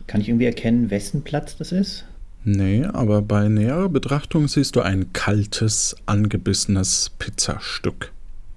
[0.07, 2.05] Kann ich irgendwie erkennen, wessen Platz das ist?
[2.45, 8.13] Nee, aber bei näherer Betrachtung siehst du ein kaltes, angebissenes Pizzastück.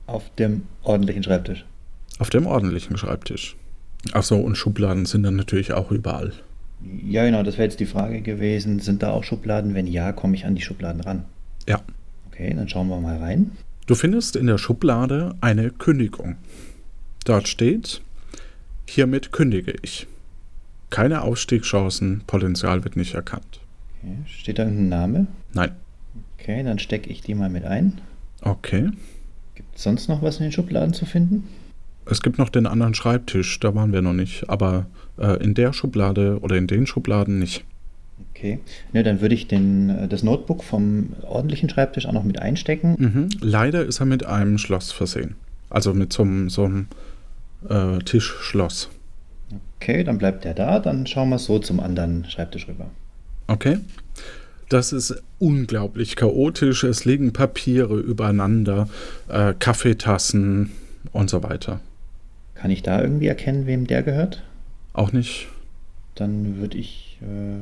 [0.08, 1.66] Auf dem ordentlichen Schreibtisch.
[2.20, 3.58] Auf dem ordentlichen Schreibtisch.
[4.12, 6.34] Achso, und Schubladen sind dann natürlich auch überall.
[7.06, 8.80] Ja, genau, das wäre jetzt die Frage gewesen.
[8.80, 9.74] Sind da auch Schubladen?
[9.74, 11.26] Wenn ja, komme ich an die Schubladen ran.
[11.68, 11.82] Ja.
[12.28, 13.52] Okay, dann schauen wir mal rein.
[13.86, 16.38] Du findest in der Schublade eine Kündigung.
[17.26, 18.02] Dort steht,
[18.88, 20.08] hiermit kündige ich.
[20.90, 23.60] Keine Ausstiegschancen, Potenzial wird nicht erkannt.
[24.02, 24.16] Okay.
[24.26, 25.28] Steht da irgendein Name?
[25.54, 25.72] Nein.
[26.38, 28.00] Okay, dann stecke ich die mal mit ein.
[28.42, 28.92] Okay.
[29.56, 31.48] Gibt es sonst noch was in den Schubladen zu finden?
[32.06, 34.86] Es gibt noch den anderen Schreibtisch, da waren wir noch nicht, aber
[35.18, 37.66] äh, in der Schublade oder in den Schubladen nicht.
[38.44, 38.60] Okay.
[38.92, 42.96] Ne, dann würde ich den, äh, das Notebook vom ordentlichen Schreibtisch auch noch mit einstecken.
[43.00, 43.30] Mhm.
[43.40, 45.36] Leider ist er mit einem Schloss versehen.
[45.70, 46.88] Also mit so einem, so einem
[47.70, 48.90] äh, Tischschloss.
[49.78, 50.80] Okay, dann bleibt der da.
[50.80, 52.90] Dann schauen wir so zum anderen Schreibtisch rüber.
[53.48, 53.78] Okay.
[54.68, 56.84] Das ist unglaublich chaotisch.
[56.84, 58.90] Es liegen Papiere übereinander,
[59.30, 60.72] äh, Kaffeetassen
[61.14, 61.80] und so weiter.
[62.56, 64.44] Kann ich da irgendwie erkennen, wem der gehört?
[64.92, 65.48] Auch nicht.
[66.16, 67.62] dann würde ich äh,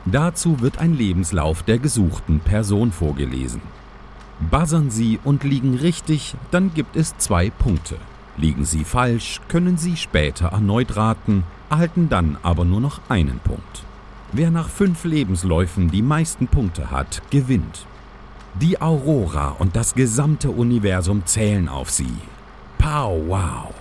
[0.05, 3.61] Dazu wird ein Lebenslauf der gesuchten Person vorgelesen.
[4.49, 7.97] Buzzern Sie und liegen richtig, dann gibt es zwei Punkte.
[8.37, 13.83] Liegen Sie falsch, können Sie später erneut raten, erhalten dann aber nur noch einen Punkt.
[14.31, 17.85] Wer nach fünf Lebensläufen die meisten Punkte hat, gewinnt.
[18.61, 22.15] Die Aurora und das gesamte Universum zählen auf Sie.
[22.77, 23.73] Pow wow!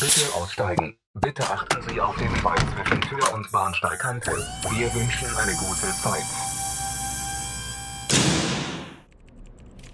[0.00, 0.96] Bitte aussteigen.
[1.14, 4.32] Bitte achten Sie auf den Schweig zwischen Tür und Bahnsteigkante.
[4.76, 6.24] Wir wünschen eine gute Zeit.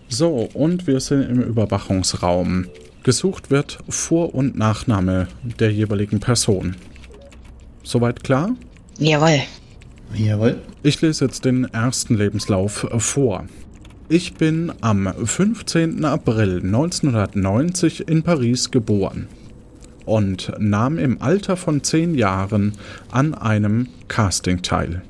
[0.09, 2.69] So, und wir sind im Überwachungsraum.
[3.03, 6.75] Gesucht wird Vor- und Nachname der jeweiligen Person.
[7.83, 8.51] Soweit klar?
[8.99, 9.43] Jawohl.
[10.15, 10.59] Jawohl.
[10.83, 13.47] Ich lese jetzt den ersten Lebenslauf vor.
[14.09, 16.05] Ich bin am 15.
[16.05, 19.27] April 1990 in Paris geboren
[20.05, 22.73] und nahm im Alter von 10 Jahren
[23.11, 25.03] an einem Casting teil.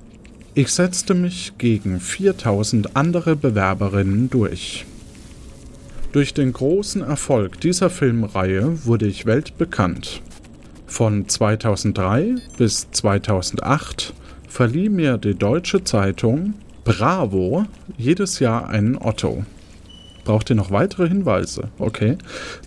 [0.55, 4.87] Ich setzte mich gegen 4000 andere Bewerberinnen durch.
[6.13, 10.23] Durch den großen Erfolg dieser Filmreihe wurde ich weltbekannt.
[10.87, 14.15] Von 2003 bis 2008
[14.57, 17.67] verlieh mir die deutsche Zeitung Bravo
[17.99, 19.45] jedes Jahr einen Otto.
[20.25, 21.69] Braucht ihr noch weitere Hinweise?
[21.79, 22.17] Okay.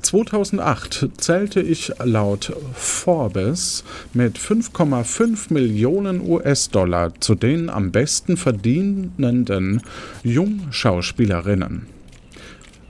[0.03, 3.83] 2008 zählte ich laut Forbes
[4.13, 9.81] mit 5,5 Millionen US-Dollar zu den am besten verdienenden
[10.23, 11.87] Jungschauspielerinnen.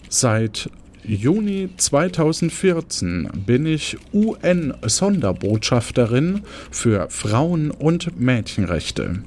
[0.10, 0.70] Seit
[1.04, 6.42] Juni 2014 bin ich UN-Sonderbotschafterin
[6.72, 9.24] für Frauen- und Mädchenrechte.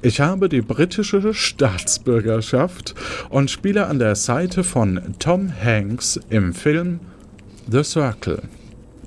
[0.00, 2.94] Ich habe die britische Staatsbürgerschaft
[3.30, 7.00] und spiele an der Seite von Tom Hanks im Film
[7.70, 8.42] The Circle.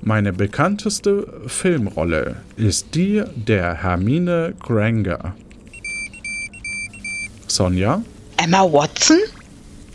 [0.02, 5.34] Meine bekannteste Filmrolle ist die der Hermine Granger.
[7.46, 8.02] Sonja?
[8.36, 9.18] Emma Watson?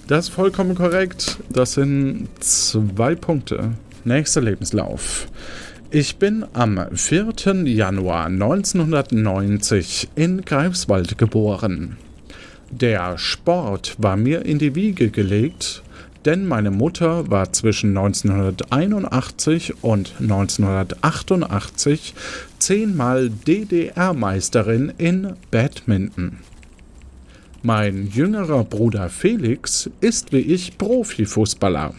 [0.08, 1.38] Das ist vollkommen korrekt.
[1.50, 3.72] Das sind zwei Punkte.
[4.06, 5.28] Nächster Lebenslauf.
[5.92, 7.34] Ich bin am 4.
[7.66, 11.98] Januar 1990 in Greifswald geboren.
[12.72, 15.84] Der Sport war mir in die Wiege gelegt,
[16.24, 22.14] denn meine Mutter war zwischen 1981 und 1988
[22.60, 26.38] zehnmal DDR-Meisterin in Badminton.
[27.68, 31.94] Mein jüngerer Bruder Felix ist wie ich Profifußballer.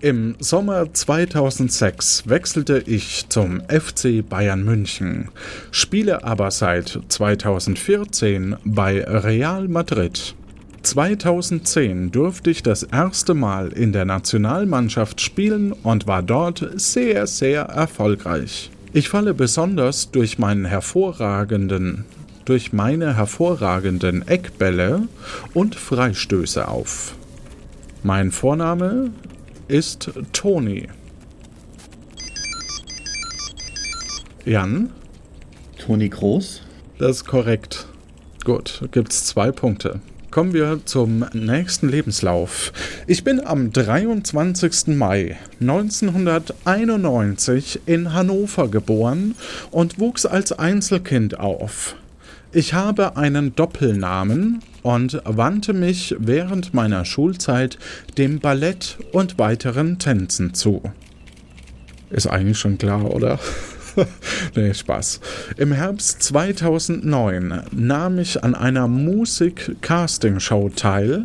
[0.00, 5.28] Im Sommer 2006 wechselte ich zum FC Bayern München,
[5.70, 10.34] spiele aber seit 2014 bei Real Madrid.
[10.80, 17.64] 2010 durfte ich das erste Mal in der Nationalmannschaft spielen und war dort sehr, sehr
[17.64, 18.70] erfolgreich.
[18.94, 22.06] Ich falle besonders durch meinen hervorragenden
[22.44, 25.08] durch meine hervorragenden Eckbälle
[25.52, 27.14] und Freistöße auf.
[28.02, 29.10] Mein Vorname
[29.68, 30.88] ist Toni.
[34.44, 34.90] Jan?
[35.78, 36.60] Toni Groß?
[36.98, 37.88] Das ist korrekt.
[38.44, 40.00] Gut, gibt's zwei Punkte.
[40.30, 42.74] Kommen wir zum nächsten Lebenslauf.
[43.06, 44.88] Ich bin am 23.
[44.88, 49.34] Mai 1991 in Hannover geboren
[49.70, 51.96] und wuchs als Einzelkind auf.
[52.56, 57.78] Ich habe einen Doppelnamen und wandte mich während meiner Schulzeit
[58.16, 60.80] dem Ballett und weiteren Tänzen zu.
[62.10, 63.40] Ist eigentlich schon klar, oder?
[64.54, 65.18] nee, Spaß.
[65.56, 71.24] Im Herbst 2009 nahm ich an einer Musik-Casting-Show teil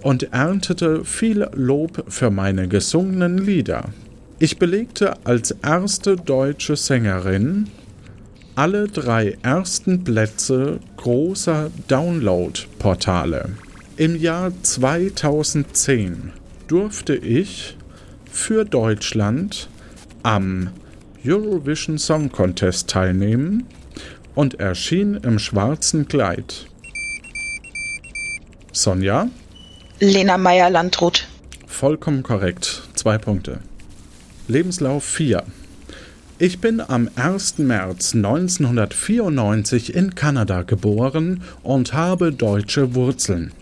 [0.00, 3.90] und erntete viel Lob für meine gesungenen Lieder.
[4.38, 7.68] Ich belegte als erste deutsche Sängerin
[8.54, 13.50] alle drei ersten Plätze großer Download-Portale.
[13.96, 16.32] Im Jahr 2010
[16.68, 17.76] durfte ich
[18.30, 19.68] für Deutschland
[20.22, 20.70] am
[21.24, 23.66] Eurovision Song Contest teilnehmen
[24.34, 26.66] und erschien im schwarzen Kleid.
[28.72, 29.28] Sonja?
[30.00, 31.28] Lena Meyer-Landrut.
[31.66, 32.82] Vollkommen korrekt.
[32.94, 33.60] Zwei Punkte.
[34.48, 35.44] Lebenslauf 4.
[36.44, 37.58] Ich bin am 1.
[37.58, 43.52] März 1994 in Kanada geboren und habe deutsche Wurzeln.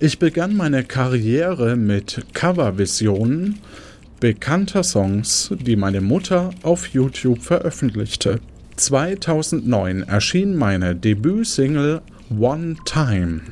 [0.00, 3.60] Ich begann meine Karriere mit Covervisionen
[4.18, 8.40] bekannter Songs, die meine Mutter auf YouTube veröffentlichte.
[8.74, 12.02] 2009 erschien meine Debütsingle
[12.36, 13.42] One Time.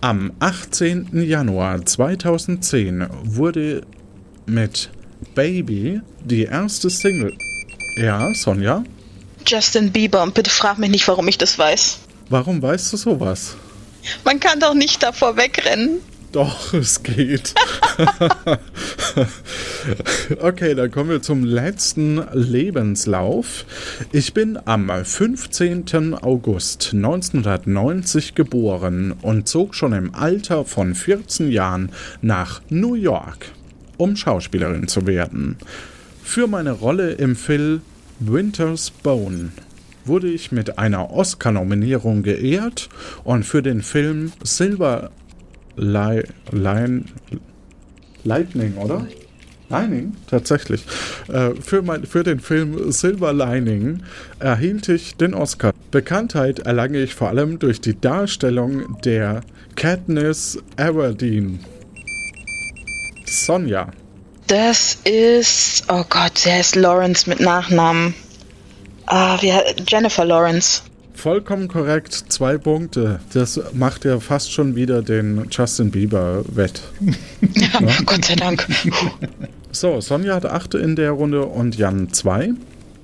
[0.00, 1.08] Am 18.
[1.24, 3.80] Januar 2010 wurde
[4.46, 4.90] mit
[5.34, 7.32] Baby die erste Single.
[7.96, 8.84] Ja, Sonja?
[9.46, 11.98] Justin Bieber und bitte frag mich nicht, warum ich das weiß.
[12.28, 13.56] Warum weißt du sowas?
[14.24, 16.00] Man kann doch nicht davor wegrennen.
[16.32, 17.54] Doch, es geht.
[20.40, 23.66] okay, dann kommen wir zum letzten Lebenslauf.
[24.12, 26.14] Ich bin am 15.
[26.14, 33.52] August 1990 geboren und zog schon im Alter von 14 Jahren nach New York,
[33.98, 35.58] um Schauspielerin zu werden.
[36.22, 37.82] Für meine Rolle im Film
[38.18, 39.50] Winter's Bone
[40.04, 42.88] wurde ich mit einer Oscar-Nominierung geehrt
[43.24, 45.10] und für den Film Silver
[45.76, 47.04] Li Line
[48.24, 49.06] Lightning, oder?
[49.68, 50.84] Lining, tatsächlich.
[51.28, 54.02] Äh, für, mein, für den Film Silver Lining
[54.38, 55.72] erhielt ich den Oscar.
[55.90, 59.40] Bekanntheit erlange ich vor allem durch die Darstellung der
[59.74, 61.60] Katniss Everdeen.
[63.24, 63.90] Sonja.
[64.52, 65.84] Das ist.
[65.88, 68.12] Oh Gott, der ist Lawrence mit Nachnamen.
[69.06, 69.50] Ah, wie,
[69.88, 70.82] Jennifer Lawrence.
[71.14, 73.20] Vollkommen korrekt, zwei Punkte.
[73.32, 76.82] Das macht ja fast schon wieder den Justin Bieber wett.
[77.54, 78.68] ja, ja, Gott sei Dank.
[79.72, 82.50] so, Sonja hat acht in der Runde und Jan zwei.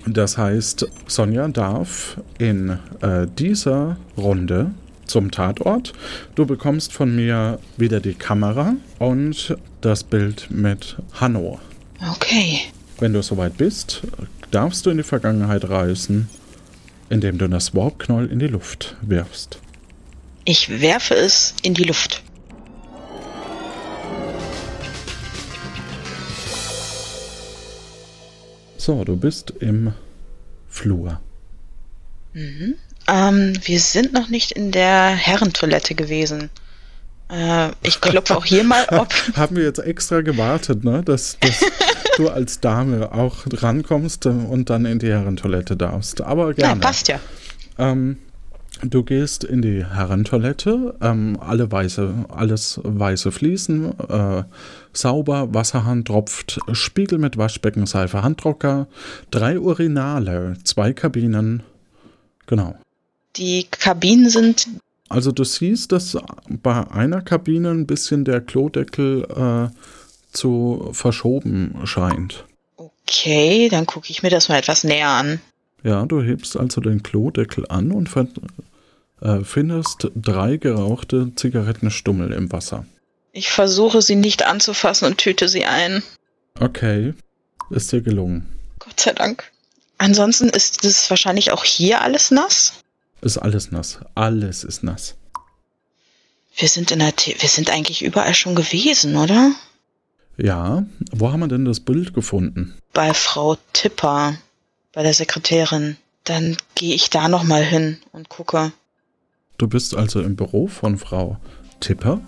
[0.06, 4.72] Das heißt, Sonja darf in äh, dieser Runde
[5.06, 5.94] zum Tatort.
[6.34, 11.60] Du bekommst von mir wieder die Kamera und das Bild mit Hanno.
[12.12, 12.60] Okay.
[12.98, 14.02] Wenn du soweit bist,
[14.50, 16.28] darfst du in die Vergangenheit reisen
[17.10, 19.58] indem du das Warp-Knoll in die Luft wirfst.
[20.44, 22.22] Ich werfe es in die Luft.
[28.76, 29.92] So, du bist im
[30.68, 31.20] Flur.
[32.32, 32.74] Mhm.
[33.06, 36.50] Ähm, wir sind noch nicht in der Herrentoilette gewesen.
[37.30, 39.12] Äh, ich klopfe auch hier mal ob.
[39.36, 41.02] Haben wir jetzt extra gewartet, ne?
[41.02, 41.60] Dass, dass
[42.16, 46.20] du als Dame auch rankommst und dann in die Herrentoilette darfst.
[46.20, 46.74] Aber gerne.
[46.74, 47.20] Nein, passt ja.
[47.78, 48.18] Ähm,
[48.82, 54.44] du gehst in die Herrentoilette, ähm, alle weiße, alles weiße Fliesen, äh,
[54.92, 58.88] sauber, Wasserhahn tropft, Spiegel mit Waschbecken, Seife, Handtrocker,
[59.30, 61.62] drei Urinale, zwei Kabinen.
[62.46, 62.74] Genau.
[63.36, 64.66] Die Kabinen sind
[65.08, 66.16] also du siehst, dass
[66.48, 69.74] bei einer Kabine ein bisschen der Klodeckel äh,
[70.32, 72.44] zu verschoben scheint.
[72.76, 75.40] Okay, dann gucke ich mir das mal etwas näher an.
[75.82, 78.10] Ja, du hebst also den Klodeckel an und
[79.20, 82.84] äh, findest drei gerauchte Zigarettenstummel im Wasser.
[83.32, 86.02] Ich versuche sie nicht anzufassen und tüte sie ein.
[86.60, 87.14] Okay,
[87.70, 88.48] ist dir gelungen.
[88.78, 89.50] Gott sei Dank.
[89.98, 92.74] Ansonsten ist es wahrscheinlich auch hier alles nass.
[93.20, 93.98] Ist alles nass.
[94.14, 95.16] Alles ist nass.
[96.56, 99.52] Wir sind in der T wir sind eigentlich überall schon gewesen, oder?
[100.36, 100.84] Ja.
[101.12, 102.74] Wo haben wir denn das Bild gefunden?
[102.92, 104.36] Bei Frau Tipper,
[104.92, 105.96] bei der Sekretärin.
[106.24, 108.72] Dann gehe ich da noch mal hin und gucke.
[109.56, 111.38] Du bist also im Büro von Frau
[111.80, 112.20] Tipper?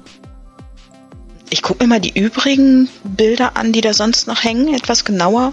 [1.51, 5.53] Ich gucke mir mal die übrigen Bilder an, die da sonst noch hängen, etwas genauer.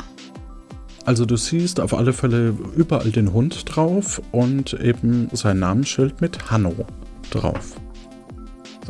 [1.07, 6.51] Also du siehst auf alle Fälle überall den Hund drauf und eben sein Namensschild mit
[6.51, 6.85] Hanno.
[7.31, 7.77] drauf.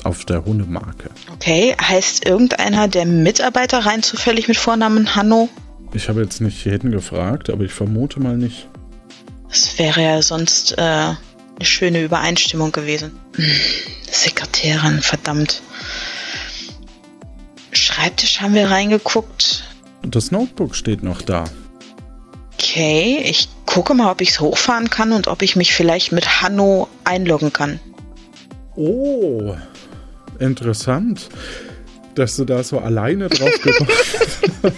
[0.03, 1.11] Auf der Hundemarke.
[1.31, 5.47] Okay, heißt irgendeiner der Mitarbeiter rein zufällig mit Vornamen Hanno?
[5.93, 8.67] Ich habe jetzt nicht jeden gefragt, aber ich vermute mal nicht.
[9.49, 11.17] Das wäre ja sonst äh, eine
[11.61, 13.11] schöne Übereinstimmung gewesen.
[13.35, 13.45] Hm,
[14.09, 15.61] Sekretärin, verdammt.
[17.71, 19.65] Schreibtisch haben wir reingeguckt.
[20.01, 21.43] Das Notebook steht noch da.
[22.77, 26.43] Okay, ich gucke mal, ob ich es hochfahren kann und ob ich mich vielleicht mit
[26.43, 27.79] Hanno einloggen kann.
[28.75, 29.55] Oh,
[30.37, 31.27] interessant,
[32.13, 34.75] dass du da so alleine drauf gekommen bist.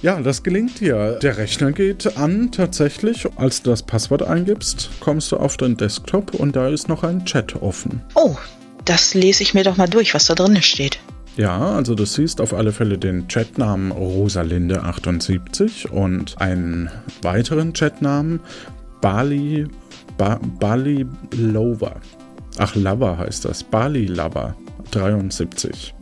[0.00, 1.18] ja, das gelingt dir.
[1.20, 3.26] Der Rechner geht an tatsächlich.
[3.36, 7.26] Als du das Passwort eingibst, kommst du auf deinen Desktop und da ist noch ein
[7.26, 8.00] Chat offen.
[8.14, 8.36] Oh,
[8.86, 10.98] das lese ich mir doch mal durch, was da drin steht.
[11.36, 16.90] Ja, also du siehst auf alle Fälle den Chatnamen Rosalinde78 und einen
[17.22, 18.40] weiteren Chatnamen
[19.00, 19.66] Bali,
[20.16, 21.04] ba, Bali
[21.36, 21.96] Lover.
[22.58, 23.64] Ach, Lover heißt das.
[23.64, 24.54] Bali Lover
[24.92, 25.92] 73.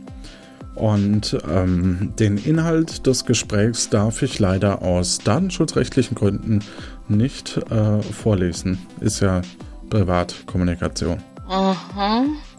[0.75, 6.59] Und ähm, den Inhalt des Gesprächs darf ich leider aus datenschutzrechtlichen Gründen
[7.07, 8.77] nicht äh, vorlesen.
[8.99, 9.41] Ist ja
[9.89, 11.17] Privatkommunikation.
[11.47, 12.19] Aha.
[12.19, 12.52] Und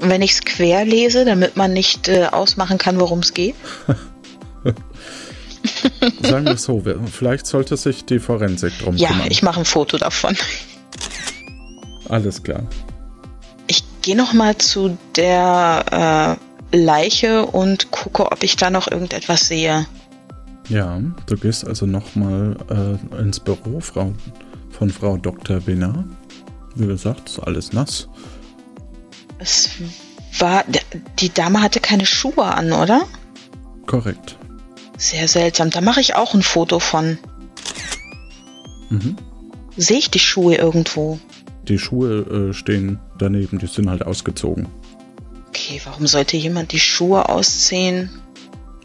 [0.00, 3.54] wenn ich es quer lese, damit man nicht äh, ausmachen kann, worum es geht?
[6.22, 9.26] Sagen wir es so, vielleicht sollte sich die Forensik drum ja, kümmern.
[9.26, 10.36] Ja, ich mache ein Foto davon.
[12.08, 12.62] Alles klar.
[13.66, 16.38] Ich gehe noch mal zu der
[16.72, 19.86] äh, Leiche und gucke, ob ich da noch irgendetwas sehe.
[20.68, 24.12] Ja, du gehst also noch mal äh, ins Büro Frau,
[24.70, 25.66] von Frau Dr.
[25.66, 26.04] Winner.
[26.74, 28.08] Wie gesagt, ist alles nass.
[29.40, 29.70] Es
[30.38, 30.64] war.
[31.18, 33.02] Die Dame hatte keine Schuhe an, oder?
[33.86, 34.36] Korrekt.
[34.96, 35.70] Sehr seltsam.
[35.70, 37.18] Da mache ich auch ein Foto von.
[38.90, 39.16] Mhm.
[39.76, 41.18] Sehe ich die Schuhe irgendwo?
[41.68, 44.68] Die Schuhe äh, stehen daneben, die sind halt ausgezogen.
[45.48, 48.10] Okay, warum sollte jemand die Schuhe ausziehen?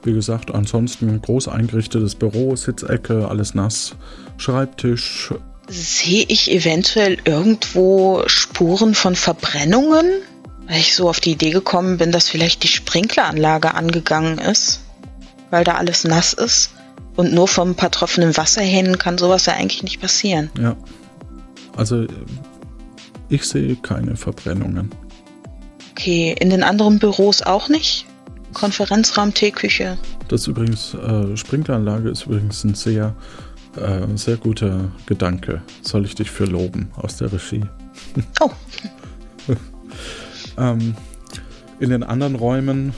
[0.03, 3.95] Wie gesagt, ansonsten groß eingerichtetes Büro, Sitzecke, alles nass,
[4.37, 5.33] Schreibtisch.
[5.67, 10.05] Sehe ich eventuell irgendwo Spuren von Verbrennungen?
[10.67, 14.81] Weil ich so auf die Idee gekommen bin, dass vielleicht die Sprinkleranlage angegangen ist,
[15.51, 16.71] weil da alles nass ist.
[17.15, 20.49] Und nur vom paar Tropfen Wasserhähnen kann sowas ja eigentlich nicht passieren.
[20.59, 20.75] Ja.
[21.77, 22.05] Also
[23.29, 24.91] ich sehe keine Verbrennungen.
[25.91, 28.05] Okay, in den anderen Büros auch nicht?
[28.53, 29.97] Konferenzraum, Teeküche.
[30.27, 33.15] Das ist übrigens, äh, Sprinkleranlage ist übrigens ein sehr,
[33.77, 35.61] äh, sehr guter Gedanke.
[35.81, 37.63] Soll ich dich für loben aus der Regie.
[38.39, 38.51] Oh.
[40.57, 40.95] Ähm,
[41.79, 42.93] in den anderen Räumen,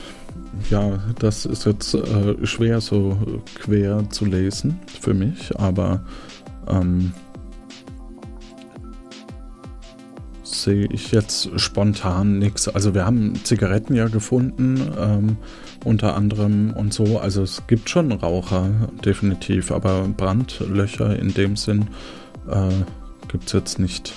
[0.69, 3.17] ja, das ist jetzt äh, schwer so
[3.55, 6.01] quer zu lesen für mich, aber
[6.67, 7.13] ähm,
[10.43, 12.67] sehe ich jetzt spontan nichts.
[12.67, 15.37] Also wir haben Zigaretten ja gefunden, ähm,
[15.83, 17.19] unter anderem und so.
[17.19, 18.69] Also es gibt schon Raucher,
[19.05, 21.87] definitiv, aber Brandlöcher in dem Sinn
[22.49, 22.69] äh,
[23.29, 24.13] gibt es jetzt nicht.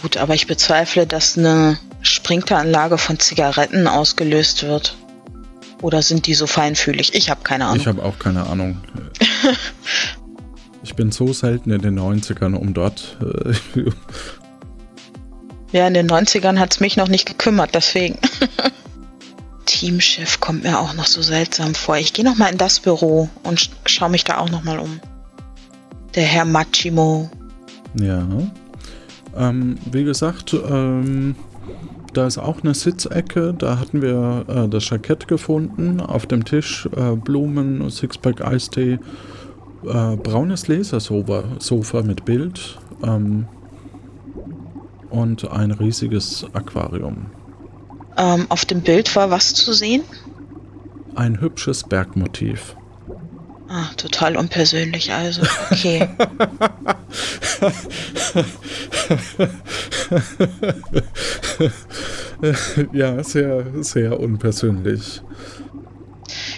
[0.00, 4.96] Gut, aber ich bezweifle, dass eine Sprinkleranlage von Zigaretten ausgelöst wird.
[5.80, 7.14] Oder sind die so feinfühlig?
[7.14, 7.80] Ich habe keine Ahnung.
[7.80, 8.80] Ich habe auch keine Ahnung.
[10.82, 13.16] ich bin so selten in den 90ern, um dort.
[13.20, 13.54] Äh,
[15.76, 18.18] ja, in den 90ern hat es mich noch nicht gekümmert, deswegen.
[19.66, 21.96] Teamchef kommt mir auch noch so seltsam vor.
[21.96, 25.00] Ich gehe nochmal in das Büro und schaue mich da auch nochmal um.
[26.14, 27.30] Der Herr Machimo.
[27.94, 28.28] Ja.
[29.36, 31.34] Ähm, wie gesagt, ähm,
[32.12, 33.54] da ist auch eine Sitzecke.
[33.56, 36.00] Da hatten wir äh, das Jackett gefunden.
[36.00, 38.98] Auf dem Tisch äh, Blumen, Sixpack Eistee,
[39.84, 43.46] äh, braunes Lasersofa Sofa mit Bild ähm,
[45.10, 47.26] und ein riesiges Aquarium.
[48.16, 50.02] Ähm, auf dem Bild war was zu sehen?
[51.14, 52.76] Ein hübsches Bergmotiv.
[53.68, 55.42] Ah, total unpersönlich also.
[55.70, 56.08] Okay.
[62.92, 65.22] ja, sehr, sehr unpersönlich.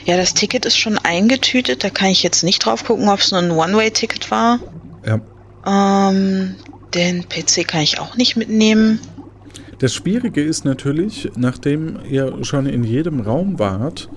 [0.04, 1.82] Ja, das Ticket ist schon eingetütet.
[1.82, 4.60] Da kann ich jetzt nicht drauf gucken, ob es nur ein One-Way-Ticket war.
[5.06, 5.20] Ja.
[5.66, 6.56] Ähm,
[6.94, 9.00] den PC kann ich auch nicht mitnehmen.
[9.78, 14.08] Das Schwierige ist natürlich, nachdem ihr schon in jedem Raum wart,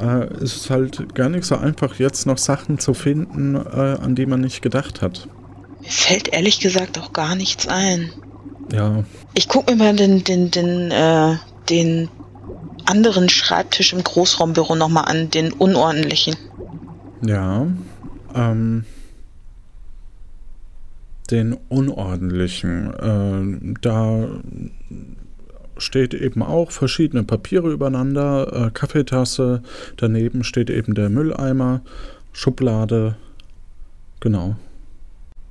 [0.00, 4.14] äh, ist es halt gar nicht so einfach, jetzt noch Sachen zu finden, äh, an
[4.14, 5.28] die man nicht gedacht hat.
[5.80, 8.10] Mir fällt ehrlich gesagt auch gar nichts ein.
[8.70, 9.04] Ja.
[9.34, 11.36] Ich gucke mir mal den, den, den, äh,
[11.68, 12.08] den
[12.86, 16.36] anderen Schreibtisch im Großraumbüro nochmal an, den unordentlichen.
[17.24, 17.66] Ja.
[18.34, 18.84] Ähm.
[21.30, 22.92] den unordentlichen.
[22.94, 24.28] Äh, da
[25.78, 29.62] steht eben auch verschiedene Papiere übereinander, äh, Kaffeetasse,
[29.96, 31.82] daneben steht eben der Mülleimer,
[32.32, 33.16] Schublade,
[34.20, 34.56] genau.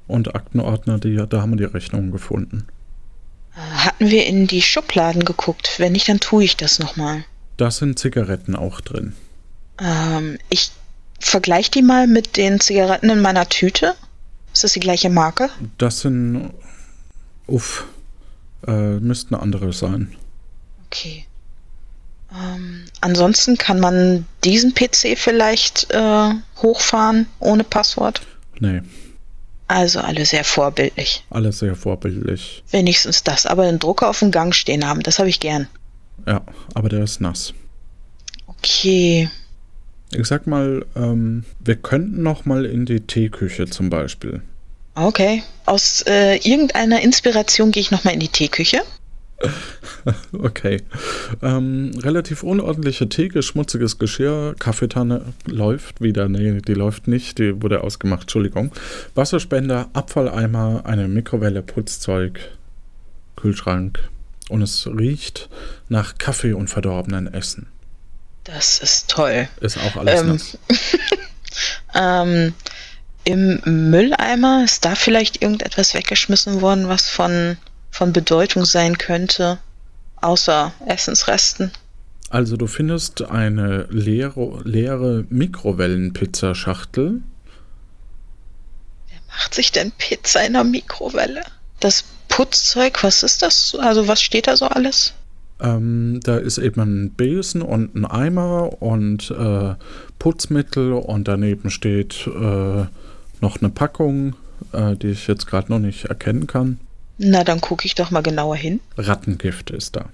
[0.08, 2.68] Und Aktenordner, die, da haben wir die Rechnungen gefunden.
[3.54, 5.76] Hatten wir in die Schubladen geguckt?
[5.78, 7.26] Wenn nicht, dann tue ich das nochmal.
[7.58, 9.14] Da sind Zigaretten auch drin.
[9.80, 10.72] Ähm, ich
[11.20, 13.96] vergleiche die mal mit den Zigaretten in meiner Tüte.
[14.54, 15.50] Ist das die gleiche Marke?
[15.78, 16.54] Das sind.
[17.48, 17.86] Uff.
[18.66, 20.16] Äh, müssten andere sein.
[20.86, 21.26] Okay.
[22.34, 26.30] Ähm, ansonsten kann man diesen PC vielleicht äh,
[26.62, 28.22] hochfahren ohne Passwort?
[28.60, 28.82] Nee.
[29.72, 31.24] Also alle sehr vorbildlich.
[31.30, 32.62] Alle sehr vorbildlich.
[32.72, 35.70] Wenigstens das, aber den Drucker auf dem Gang stehen haben, das habe ich gern.
[36.28, 36.42] Ja,
[36.74, 37.54] aber der ist nass.
[38.48, 39.30] Okay.
[40.12, 44.42] Ich sag mal, ähm, wir könnten noch mal in die Teeküche zum Beispiel.
[44.96, 45.42] Okay.
[45.66, 48.82] Aus äh, irgendeiner Inspiration gehe ich noch mal in die Teeküche.
[50.34, 50.82] okay.
[51.42, 56.28] Ähm, relativ unordentliche Theke, schmutziges Geschirr, Kaffeetanne läuft wieder.
[56.28, 58.72] Nee, die läuft nicht, die wurde ausgemacht, Entschuldigung.
[59.16, 62.40] Wasserspender, Abfalleimer, eine Mikrowelle, Putzzeug,
[63.36, 64.00] Kühlschrank.
[64.50, 65.50] Und es riecht
[65.88, 67.68] nach Kaffee und verdorbenen Essen.
[68.44, 69.48] Das ist toll.
[69.62, 70.58] Ist auch alles ähm, nass.
[71.96, 72.54] ähm,
[73.24, 77.58] Im Mülleimer ist da vielleicht irgendetwas weggeschmissen worden, was von,
[77.92, 79.60] von Bedeutung sein könnte,
[80.16, 81.72] außer Essensresten.
[82.30, 87.22] Also du findest eine leere, leere Mikrowellenpizzaschachtel.
[89.10, 91.42] Wer macht sich denn Pizza in der Mikrowelle?
[91.82, 93.76] Das Putzzeug, was ist das?
[93.78, 95.14] Also was steht da so alles?
[95.60, 99.76] Ähm, da ist eben ein Besen und ein Eimer und äh,
[100.18, 102.86] Putzmittel und daneben steht äh,
[103.42, 104.36] noch eine Packung,
[104.72, 106.80] äh, die ich jetzt gerade noch nicht erkennen kann.
[107.24, 108.80] Na, dann gucke ich doch mal genauer hin.
[108.98, 110.10] Rattengift ist da.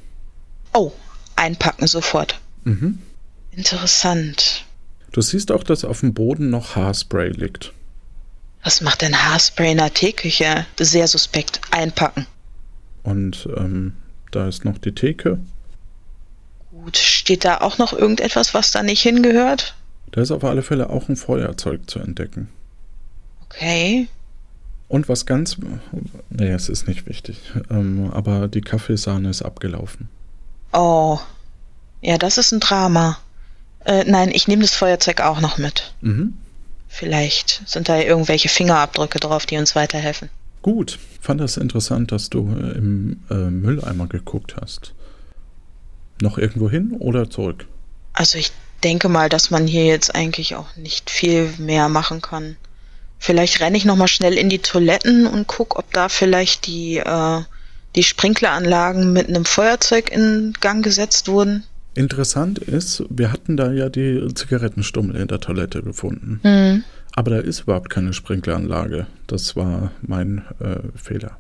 [0.74, 0.92] Oh,
[1.38, 2.42] einpacken sofort.
[2.66, 3.00] Mhm.
[3.52, 4.66] Interessant.
[5.14, 7.72] Du siehst auch, dass auf dem Boden noch Haarspray liegt.
[8.62, 10.66] Was macht denn Haarspray in der Teeküche?
[10.78, 11.62] Sehr suspekt.
[11.72, 12.28] Einpacken.
[13.04, 13.94] Und ähm,
[14.32, 15.40] da ist noch die Theke.
[16.72, 19.76] Gut, steht da auch noch irgendetwas, was da nicht hingehört?
[20.12, 22.50] Da ist auf alle Fälle auch ein Feuerzeug zu entdecken.
[23.46, 24.10] Okay.
[24.88, 25.58] Und was ganz.
[26.30, 27.40] Nee, es ist nicht wichtig.
[27.70, 30.08] Ähm, aber die Kaffeesahne ist abgelaufen.
[30.72, 31.20] Oh.
[32.02, 33.18] Ja, das ist ein Drama.
[33.86, 35.94] Äh, nein, ich nehme das Feuerzeug auch noch mit.
[36.02, 36.34] Mhm.
[36.88, 40.30] Vielleicht sind da irgendwelche Fingerabdrücke drauf, die uns weiterhelfen.
[40.62, 44.94] Gut, fand das interessant, dass du äh, im äh, Mülleimer geguckt hast.
[46.22, 47.68] Noch irgendwo hin oder zurück?
[48.14, 48.52] Also ich
[48.84, 52.58] denke mal, dass man hier jetzt eigentlich auch nicht viel mehr machen kann.
[53.20, 57.42] Vielleicht renne ich nochmal schnell in die Toiletten und gucke, ob da vielleicht die, äh,
[57.96, 61.64] die Sprinkleranlagen mit einem Feuerzeug in Gang gesetzt wurden.
[61.96, 66.40] Interessant ist, wir hatten da ja die Zigarettenstummel in der Toilette gefunden.
[66.44, 66.84] Mhm.
[67.16, 69.08] Aber da ist überhaupt keine Sprinkleranlage.
[69.26, 71.38] Das war mein äh, Fehler.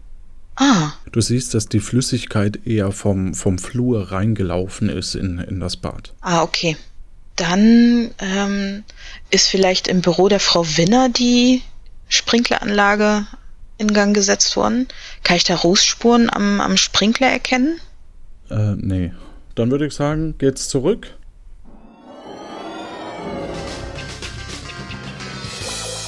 [0.55, 0.93] Ah.
[1.11, 6.13] Du siehst, dass die Flüssigkeit eher vom, vom Flur reingelaufen ist in, in das Bad.
[6.21, 6.75] Ah, okay.
[7.37, 8.83] Dann ähm,
[9.29, 11.61] ist vielleicht im Büro der Frau Winner die
[12.09, 13.25] Sprinkleranlage
[13.77, 14.87] in Gang gesetzt worden.
[15.23, 17.79] Kann ich da Rußspuren am, am Sprinkler erkennen?
[18.49, 19.13] Äh, nee.
[19.55, 21.13] Dann würde ich sagen, geht's zurück.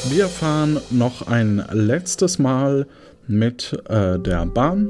[0.09, 2.87] Wir fahren noch ein letztes Mal
[3.27, 4.89] mit äh, der Bahn.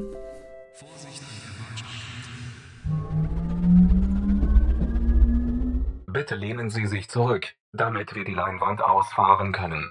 [6.20, 9.90] Bitte lehnen Sie sich zurück, damit wir die Leinwand ausfahren können.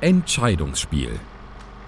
[0.00, 1.18] Entscheidungsspiel.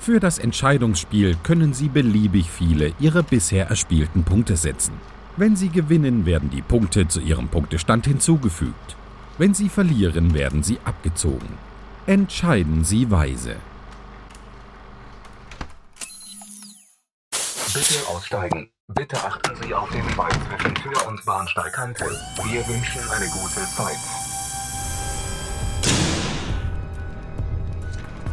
[0.00, 4.94] Für das Entscheidungsspiel können Sie beliebig viele Ihrer bisher erspielten Punkte setzen.
[5.36, 8.96] Wenn Sie gewinnen, werden die Punkte zu Ihrem Punktestand hinzugefügt.
[9.38, 11.56] Wenn Sie verlieren, werden Sie abgezogen.
[12.04, 13.54] Entscheiden Sie weise.
[17.72, 18.72] Bitte aussteigen.
[18.94, 22.04] Bitte achten Sie auf den Spalt zwischen Tür und Bahnsteigkante.
[22.04, 23.96] Wir wünschen eine gute Zeit.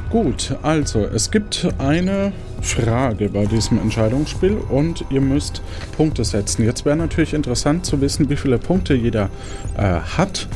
[0.10, 2.32] Gut, also es gibt eine
[2.62, 5.62] Frage bei diesem Entscheidungsspiel und ihr müsst
[5.96, 6.64] Punkte setzen.
[6.64, 9.30] Jetzt wäre natürlich interessant zu wissen, wie viele Punkte jeder
[9.78, 10.48] äh, hat.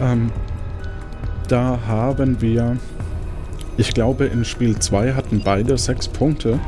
[0.00, 0.32] Ähm,
[1.48, 2.78] da haben wir,
[3.76, 6.58] ich glaube, in Spiel 2 hatten beide 6 Punkte,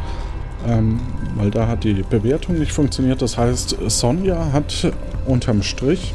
[0.67, 1.01] ähm,
[1.37, 3.23] weil da hat die Bewertung nicht funktioniert.
[3.23, 4.93] Das heißt, Sonja hat
[5.27, 6.15] unterm Strich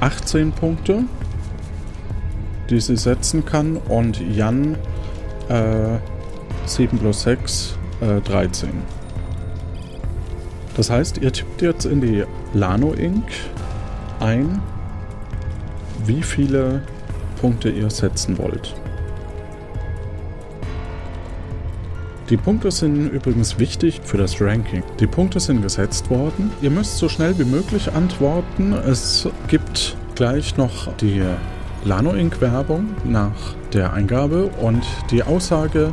[0.00, 1.04] 18 Punkte,
[2.70, 4.76] die sie setzen kann, und Jan
[5.48, 5.98] Äh,
[6.66, 8.68] 7 plus 6, äh, 13.
[10.76, 13.24] Das heißt, ihr tippt jetzt in die Lano Inc.
[14.20, 14.60] ein,
[16.04, 16.82] wie viele
[17.40, 18.74] Punkte ihr setzen wollt.
[22.30, 24.82] Die Punkte sind übrigens wichtig für das Ranking.
[25.00, 26.50] Die Punkte sind gesetzt worden.
[26.60, 28.74] Ihr müsst so schnell wie möglich antworten.
[28.74, 31.22] Es gibt gleich noch die
[31.86, 32.38] Lano Inc.
[32.42, 35.90] Werbung nach der Eingabe und die Aussage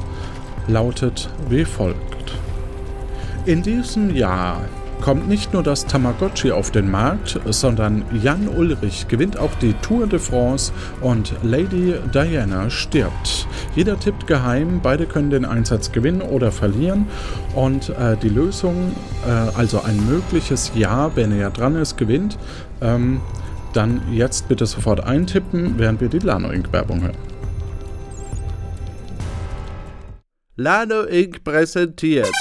[0.67, 2.33] lautet wie folgt.
[3.45, 4.59] In diesem Jahr
[5.05, 10.07] kommt nicht nur das Tamagotchi auf den Markt, sondern Jan Ulrich gewinnt auch die Tour
[10.07, 13.47] de France und Lady Diana stirbt.
[13.75, 17.05] Jeder tippt geheim, beide können den Einsatz gewinnen oder verlieren
[17.53, 18.95] und äh, die Lösung,
[19.27, 22.39] äh, also ein mögliches Ja, wer näher dran ist, gewinnt.
[22.81, 23.21] Ähm,
[23.73, 26.73] dann jetzt bitte sofort eintippen, während wir die Lano Inc.
[26.73, 27.17] Werbung hören.
[30.55, 31.43] Lano Inc.
[31.43, 32.31] präsentiert.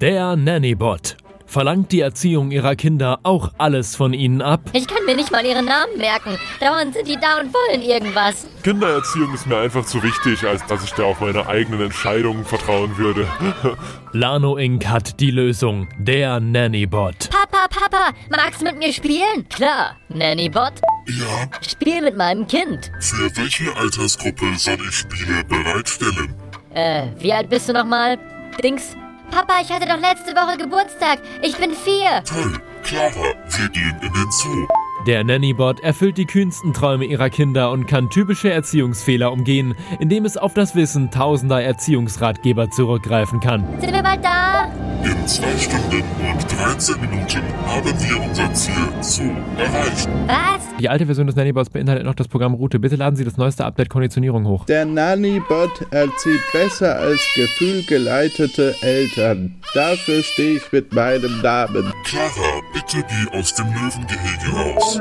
[0.00, 1.16] Der Nannybot
[1.56, 4.60] verlangt die Erziehung ihrer Kinder auch alles von ihnen ab.
[4.74, 6.36] Ich kann mir nicht mal ihren Namen merken.
[6.60, 8.46] Dauernd sind die da und wollen irgendwas.
[8.62, 12.98] Kindererziehung ist mir einfach zu wichtig, als dass ich da auf meine eigenen Entscheidungen vertrauen
[12.98, 13.26] würde.
[14.12, 14.86] Lano Inc.
[14.86, 15.88] hat die Lösung.
[15.98, 17.30] Der Nannybot.
[17.30, 19.48] Papa, Papa, magst du mit mir spielen?
[19.48, 20.74] Klar, Nannybot.
[21.06, 21.48] Ja.
[21.66, 22.92] Spiel mit meinem Kind.
[23.00, 26.34] Für welche Altersgruppe soll ich Spiele bereitstellen?
[26.74, 28.18] Äh, wie alt bist du nochmal?
[28.62, 28.94] Dings?
[29.30, 31.18] Papa, ich hatte doch letzte Woche Geburtstag.
[31.42, 32.22] Ich bin vier.
[32.24, 32.60] Toll.
[32.82, 34.66] Clara, wir gehen in den Zoo.
[35.06, 40.36] Der Nannybot erfüllt die kühnsten Träume ihrer Kinder und kann typische Erziehungsfehler umgehen, indem es
[40.36, 43.64] auf das Wissen tausender Erziehungsratgeber zurückgreifen kann.
[43.78, 44.68] Sind wir bald da?
[45.04, 50.08] In zwei Stunden und 13 Minuten haben wir unser Ziel Zoo erreicht.
[50.26, 50.66] Was?
[50.80, 52.80] Die alte Version des Nannybots beinhaltet noch das Programm Route.
[52.80, 54.66] Bitte laden Sie das neueste Update Konditionierung hoch.
[54.66, 59.60] Der Nannybot erzieht besser als gefühlgeleitete Eltern.
[59.74, 61.92] Dafür stehe ich mit meinem Namen.
[62.04, 64.95] Clara, bitte geh aus dem Löwengehege raus.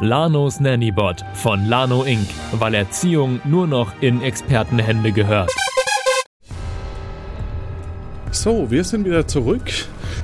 [0.00, 5.50] Lanos Nannybot von Lano Inc., weil Erziehung nur noch in Expertenhände gehört.
[8.30, 9.70] So, wir sind wieder zurück.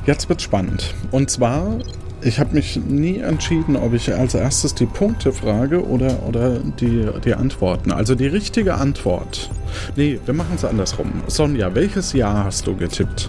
[0.07, 0.95] Jetzt wird's spannend.
[1.11, 1.79] Und zwar,
[2.23, 7.09] ich habe mich nie entschieden, ob ich als erstes die Punkte frage oder, oder die,
[7.25, 7.93] die Antworten.
[7.93, 9.51] Also die richtige Antwort.
[9.97, 11.23] Nee, wir machen es andersrum.
[11.27, 13.29] Sonja, welches Jahr hast du getippt?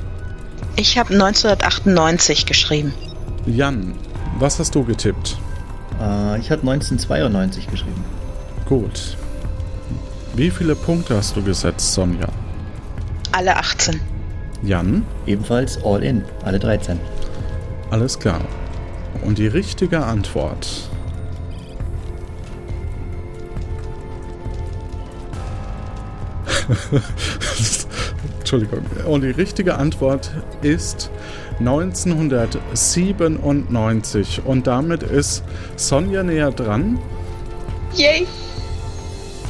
[0.77, 2.93] Ich habe 1998 geschrieben.
[3.45, 3.93] Jan,
[4.41, 5.37] was hast du getippt?
[6.01, 8.03] Äh, ich habe 1992 geschrieben.
[8.65, 9.15] Gut.
[10.35, 12.27] Wie viele Punkte hast du gesetzt, Sonja?
[13.31, 14.01] Alle 18.
[14.63, 15.05] Jan?
[15.27, 16.99] Ebenfalls all in, alle 13.
[17.91, 18.41] Alles klar.
[19.23, 20.89] Und die richtige Antwort.
[28.39, 28.79] Entschuldigung.
[29.07, 31.09] Und die richtige Antwort ist
[31.59, 34.41] 1997.
[34.45, 35.43] Und damit ist
[35.75, 36.99] Sonja näher dran.
[37.95, 38.27] Yay!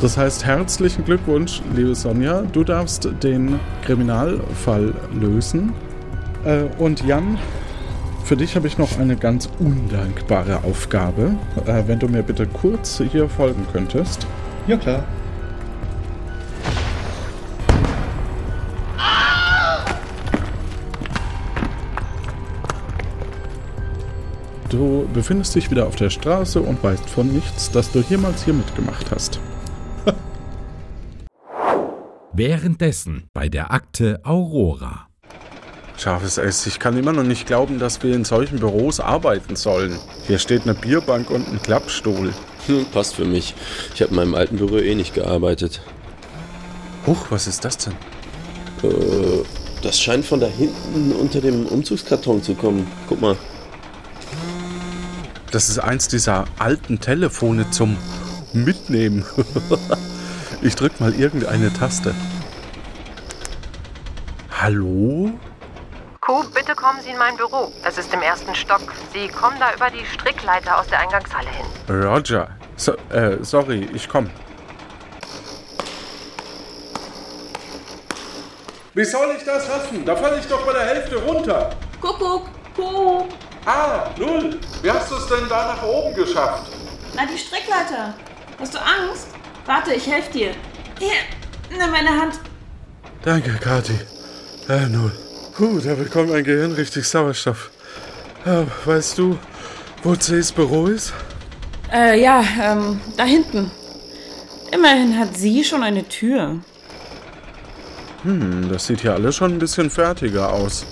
[0.01, 2.41] Das heißt, herzlichen Glückwunsch, liebe Sonja.
[2.41, 5.73] Du darfst den Kriminalfall lösen.
[6.43, 7.37] Äh, und Jan,
[8.23, 11.35] für dich habe ich noch eine ganz undankbare Aufgabe.
[11.65, 14.25] Äh, wenn du mir bitte kurz hier folgen könntest.
[14.67, 15.03] Ja, klar.
[24.81, 28.55] Du befindest dich wieder auf der Straße und weißt von nichts, dass du jemals hier
[28.55, 29.39] mitgemacht hast.
[32.33, 35.07] Währenddessen bei der Akte Aurora.
[35.97, 39.99] Scharfes S, ich kann immer noch nicht glauben, dass wir in solchen Büros arbeiten sollen.
[40.25, 42.33] Hier steht eine Bierbank und ein Klappstuhl.
[42.65, 43.53] Hm, passt für mich.
[43.93, 45.83] Ich habe in meinem alten Büro eh nicht gearbeitet.
[47.05, 47.93] Huch, was ist das denn?
[48.81, 49.43] Äh,
[49.83, 52.87] das scheint von da hinten unter dem Umzugskarton zu kommen.
[53.07, 53.37] Guck mal.
[55.51, 57.97] Das ist eins dieser alten Telefone zum
[58.53, 59.25] Mitnehmen.
[60.61, 62.15] ich drück mal irgendeine Taste.
[64.61, 65.31] Hallo?
[66.21, 67.73] Kuh, bitte kommen Sie in mein Büro.
[67.83, 68.81] Es ist im ersten Stock.
[69.11, 71.65] Sie kommen da über die Strickleiter aus der Eingangshalle hin.
[72.01, 72.47] Roger.
[72.77, 74.29] So, äh, sorry, ich komm.
[78.93, 80.05] Wie soll ich das schaffen?
[80.05, 81.71] Da falle ich doch bei der Hälfte runter.
[81.99, 83.27] Kuckuck, Kuh.
[83.65, 84.59] Ah, null.
[84.81, 86.71] Wie hast du es denn da nach oben geschafft?
[87.15, 88.13] Na, die Strickleiter.
[88.59, 89.27] Hast du Angst?
[89.65, 90.51] Warte, ich helfe dir.
[90.99, 91.11] Hier,
[91.69, 92.39] nimm meine Hand.
[93.23, 93.99] Danke, Kathi.
[94.67, 95.11] Äh, null.
[95.55, 97.69] Puh, da bekommt mein Gehirn richtig Sauerstoff.
[98.45, 99.37] Äh, weißt du,
[100.01, 101.13] wo C's Büro ist?
[101.93, 103.69] Äh, ja, ähm, da hinten.
[104.71, 106.59] Immerhin hat sie schon eine Tür.
[108.23, 110.85] Hm, das sieht hier alles schon ein bisschen fertiger aus.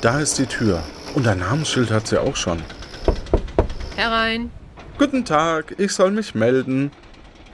[0.00, 0.82] Da ist die Tür.
[1.18, 2.62] Und ein Namensschild hat sie auch schon.
[3.96, 4.52] Herein.
[4.98, 6.92] Guten Tag, ich soll mich melden.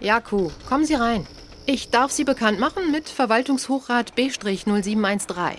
[0.00, 1.26] Jaku, kommen Sie rein.
[1.64, 5.54] Ich darf Sie bekannt machen mit Verwaltungshochrat B-0713.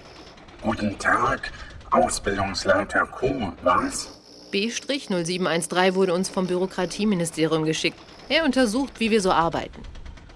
[0.62, 1.52] Guten Tag,
[1.90, 4.10] Ausbildungsleiter Q, was?
[4.52, 7.98] B-0713 wurde uns vom Bürokratieministerium geschickt.
[8.30, 9.82] Er untersucht, wie wir so arbeiten.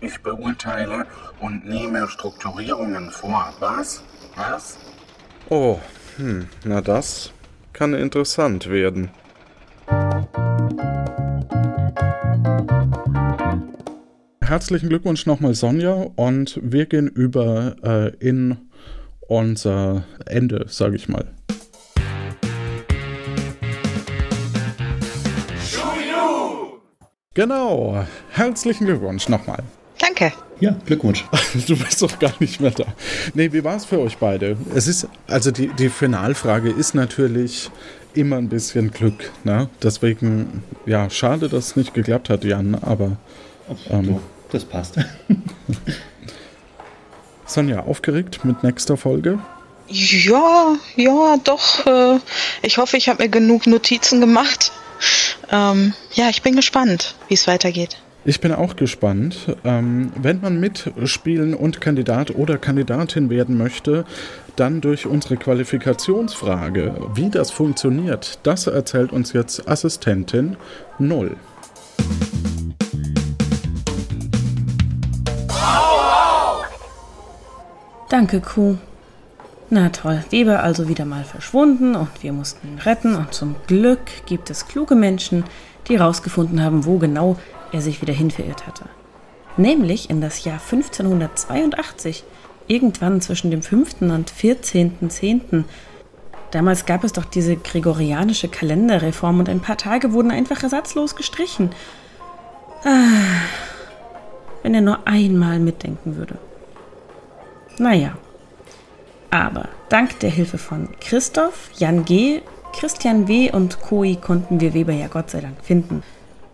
[0.01, 1.05] Ich beurteile
[1.39, 4.01] und nehme Strukturierungen vor, was?
[4.35, 4.79] Was?
[5.49, 5.79] Oh,
[6.17, 7.31] hm, na das
[7.79, 9.09] kann interessant werden.
[14.41, 18.57] Herzlichen Glückwunsch nochmal, Sonja, und wir gehen über äh, in
[19.21, 21.31] unser Ende, sage ich mal.
[27.33, 29.63] Genau, herzlichen Glückwunsch nochmal.
[30.19, 30.35] Danke.
[30.59, 31.25] Ja, Glückwunsch.
[31.67, 32.85] Du bist doch gar nicht mehr da.
[33.33, 34.57] Nee, wie war es für euch beide?
[34.75, 37.71] Es ist, also die, die Finalfrage ist natürlich
[38.13, 39.31] immer ein bisschen Glück.
[39.43, 39.69] Ne?
[39.81, 43.17] Deswegen, ja, schade, dass es nicht geklappt hat, Jan, aber.
[43.89, 44.17] Ähm,
[44.51, 44.95] das passt.
[47.45, 49.39] Sonja, aufgeregt mit nächster Folge?
[49.87, 51.85] Ja, ja, doch.
[51.85, 52.19] Äh,
[52.61, 54.71] ich hoffe, ich habe mir genug Notizen gemacht.
[55.51, 57.97] Ähm, ja, ich bin gespannt, wie es weitergeht.
[58.25, 59.55] Ich bin auch gespannt.
[59.63, 64.03] Ähm, wenn man mitspielen und Kandidat oder Kandidatin werden möchte,
[64.57, 66.95] dann durch unsere Qualifikationsfrage.
[67.15, 70.57] Wie das funktioniert, das erzählt uns jetzt Assistentin
[70.99, 71.37] Null.
[78.09, 78.77] Danke, Kuh.
[79.69, 83.99] Na toll, Weber also wieder mal verschwunden und wir mussten ihn retten und zum Glück
[84.25, 85.43] gibt es kluge Menschen,
[85.87, 87.37] die herausgefunden haben, wo genau
[87.71, 88.85] er sich wieder hinverirrt hatte.
[89.57, 92.23] Nämlich in das Jahr 1582,
[92.67, 94.01] irgendwann zwischen dem 5.
[94.01, 95.63] und 14.10.
[96.51, 101.71] Damals gab es doch diese gregorianische Kalenderreform und ein paar Tage wurden einfach ersatzlos gestrichen.
[102.83, 103.41] Ah,
[104.63, 106.37] wenn er nur einmal mitdenken würde.
[107.77, 108.17] Naja.
[109.31, 112.41] Aber dank der Hilfe von Christoph, Jan G.,
[112.73, 113.51] Christian W.
[113.51, 116.03] und Koi konnten wir Weber ja Gott sei Dank finden.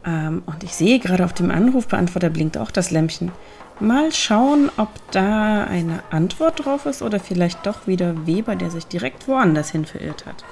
[0.06, 3.32] Ähm, und ich sehe gerade auf dem Anrufbeantworter blinkt auch das Lämpchen.
[3.80, 8.88] Mal schauen, ob da eine Antwort drauf ist oder vielleicht doch wieder Weber, der sich
[8.88, 10.46] direkt woanders hin verirrt hat.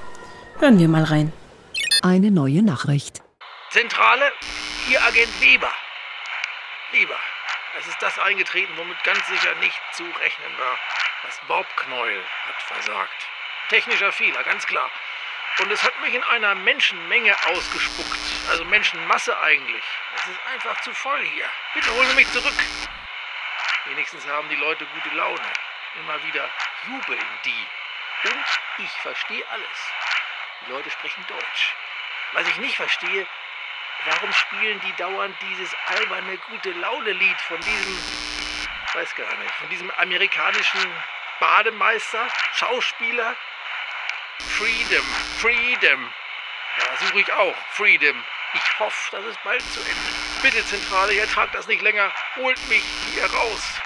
[0.60, 1.32] Hören wir mal rein.
[2.02, 3.22] Eine neue Nachricht.
[3.70, 4.26] Zentrale,
[4.88, 5.72] hier Agent Weber.
[6.92, 7.18] Weber,
[7.80, 10.78] es ist das eingetreten, womit ganz sicher nicht zu rechnen war.
[11.26, 13.28] Das Bobknäuel hat versagt.
[13.70, 14.92] Technischer Fehler, ganz klar.
[15.60, 18.20] Und es hat mich in einer Menschenmenge ausgespuckt.
[18.50, 19.84] Also Menschenmasse eigentlich.
[20.16, 21.46] Es ist einfach zu voll hier.
[21.74, 22.54] Bitte holen Sie mich zurück.
[23.86, 25.54] Wenigstens haben die Leute gute Laune.
[26.00, 26.50] Immer wieder
[26.88, 27.68] jubeln die.
[28.24, 28.46] Und
[28.80, 29.92] ich verstehe alles.
[30.66, 31.76] Die Leute sprechen Deutsch.
[32.32, 33.28] Was ich nicht verstehe,
[34.06, 37.98] warum spielen die dauernd dieses alberne gute Laune-Lied von diesem,
[38.94, 41.04] weiß gar nicht, von diesem amerikanischen
[41.40, 43.36] Bademeister, Schauspieler,
[44.40, 45.06] Freedom,
[45.40, 46.00] Freedom.
[46.78, 47.56] Ja, suche ich auch.
[47.72, 48.16] Freedom.
[48.54, 50.42] Ich hoffe, das ist bald zu Ende.
[50.42, 52.12] Bitte, Zentrale, ihr tragt das nicht länger.
[52.38, 53.82] Holt mich hier raus.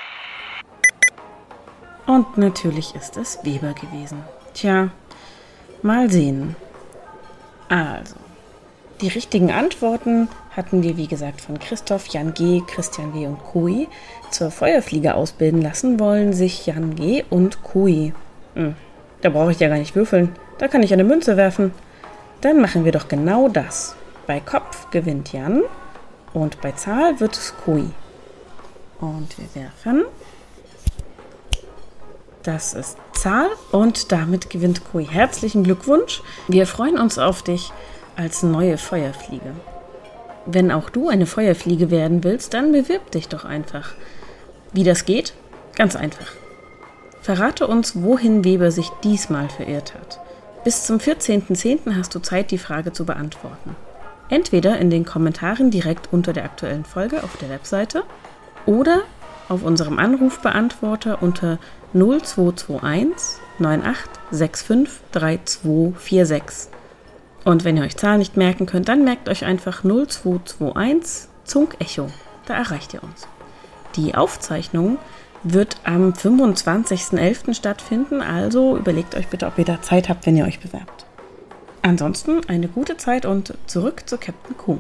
[2.05, 4.23] Und natürlich ist es Weber gewesen.
[4.53, 4.89] Tja,
[5.82, 6.55] mal sehen.
[7.69, 8.15] Also,
[9.01, 13.28] die richtigen Antworten hatten wir, wie gesagt, von Christoph, Jan G., Christian W.
[13.28, 13.87] und Kui.
[14.32, 17.24] Zur Feuerfliege ausbilden lassen wollen sich Jan G.
[17.29, 18.13] und Kui.
[18.55, 18.75] Hm,
[19.28, 20.33] da brauche ich ja gar nicht würfeln.
[20.58, 21.74] Da kann ich eine Münze werfen.
[22.39, 23.93] Dann machen wir doch genau das.
[24.25, 25.63] Bei Kopf gewinnt Jan
[26.33, 27.89] und bei Zahl wird es Kui.
[29.01, 30.05] Und wir werfen.
[32.43, 35.05] Das ist Zahl und damit gewinnt Kui.
[35.05, 36.24] Herzlichen Glückwunsch.
[36.47, 37.74] Wir freuen uns auf dich
[38.16, 39.51] als neue Feuerfliege.
[40.45, 43.93] Wenn auch du eine Feuerfliege werden willst, dann bewirb dich doch einfach.
[44.71, 45.33] Wie das geht?
[45.75, 46.28] Ganz einfach.
[47.28, 50.21] Verrate uns, wohin Weber sich diesmal verirrt hat.
[50.63, 51.97] Bis zum 14.10.
[51.97, 53.75] hast du Zeit, die Frage zu beantworten.
[54.29, 58.04] Entweder in den Kommentaren direkt unter der aktuellen Folge auf der Webseite
[58.66, 59.01] oder
[59.49, 61.59] auf unserem Anrufbeantworter unter
[61.93, 66.70] 0221 9865 3246.
[67.43, 72.09] Und wenn ihr euch Zahlen nicht merken könnt, dann merkt euch einfach 0221 Zunk Echo.
[72.45, 73.28] Da erreicht ihr uns.
[73.97, 74.97] Die Aufzeichnung
[75.43, 77.54] wird am 25.11.
[77.54, 81.05] stattfinden, also überlegt euch bitte, ob ihr da Zeit habt, wenn ihr euch bewerbt.
[81.82, 84.78] Ansonsten eine gute Zeit und zurück zu Captain Q.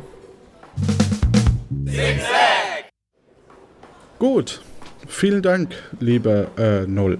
[4.19, 4.61] Gut,
[5.07, 7.19] vielen Dank, liebe äh, Null.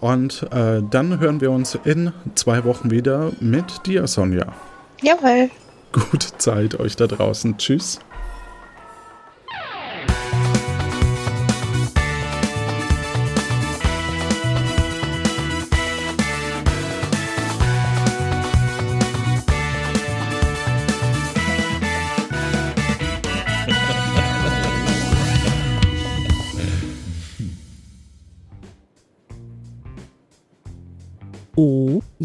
[0.00, 4.54] Und äh, dann hören wir uns in zwei Wochen wieder mit dir, Sonja.
[5.02, 5.50] Jawohl.
[5.92, 7.56] Gute Zeit euch da draußen.
[7.58, 7.98] Tschüss.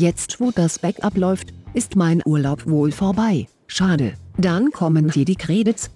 [0.03, 3.47] Jetzt wo das Backup läuft, ist mein Urlaub wohl vorbei.
[3.67, 5.89] Schade, dann kommen hier die Credits.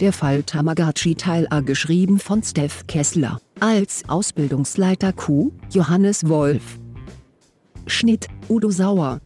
[0.00, 6.78] Der Fall Tamagotchi Teil A geschrieben von Steph Kessler, als Ausbildungsleiter Q, Johannes Wolf.
[7.86, 9.20] Schnitt, Udo Sauer.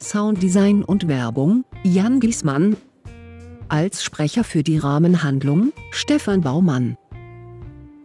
[0.00, 2.76] Sounddesign und Werbung, Jan Giesmann.
[3.68, 6.96] Als Sprecher für die Rahmenhandlung, Stefan Baumann.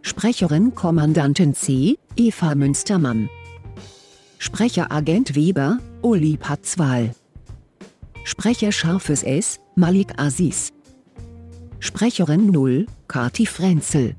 [0.02, 3.28] Sprecherin Kommandantin C, Eva Münstermann.
[4.38, 7.14] Sprecher Agent Weber, Uli Patzwal.
[8.24, 10.72] Sprecher Scharfes S, Malik Aziz.
[11.80, 14.14] Sprecherin 0, Kati Frenzel.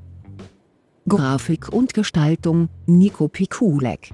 [1.07, 4.13] Grafik und Gestaltung, Nico Pikulek.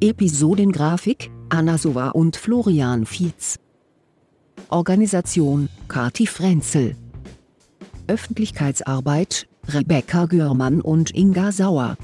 [0.00, 3.58] Episodengrafik, Anna Sova und Florian Fietz.
[4.68, 6.96] Organisation, Kati Frenzel.
[8.06, 11.96] Öffentlichkeitsarbeit, Rebecca Görmann und Inga Sauer.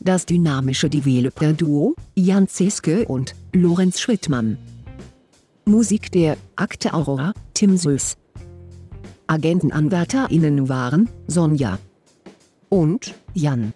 [0.00, 4.58] Das dynamische Developer-Duo, Jan Zeske und Lorenz Schwittmann.
[5.64, 8.16] Musik der Akte Aurora, Tim Süß.
[9.26, 11.78] AgentenanwärterInnen waren Sonja
[12.70, 13.72] und Jan.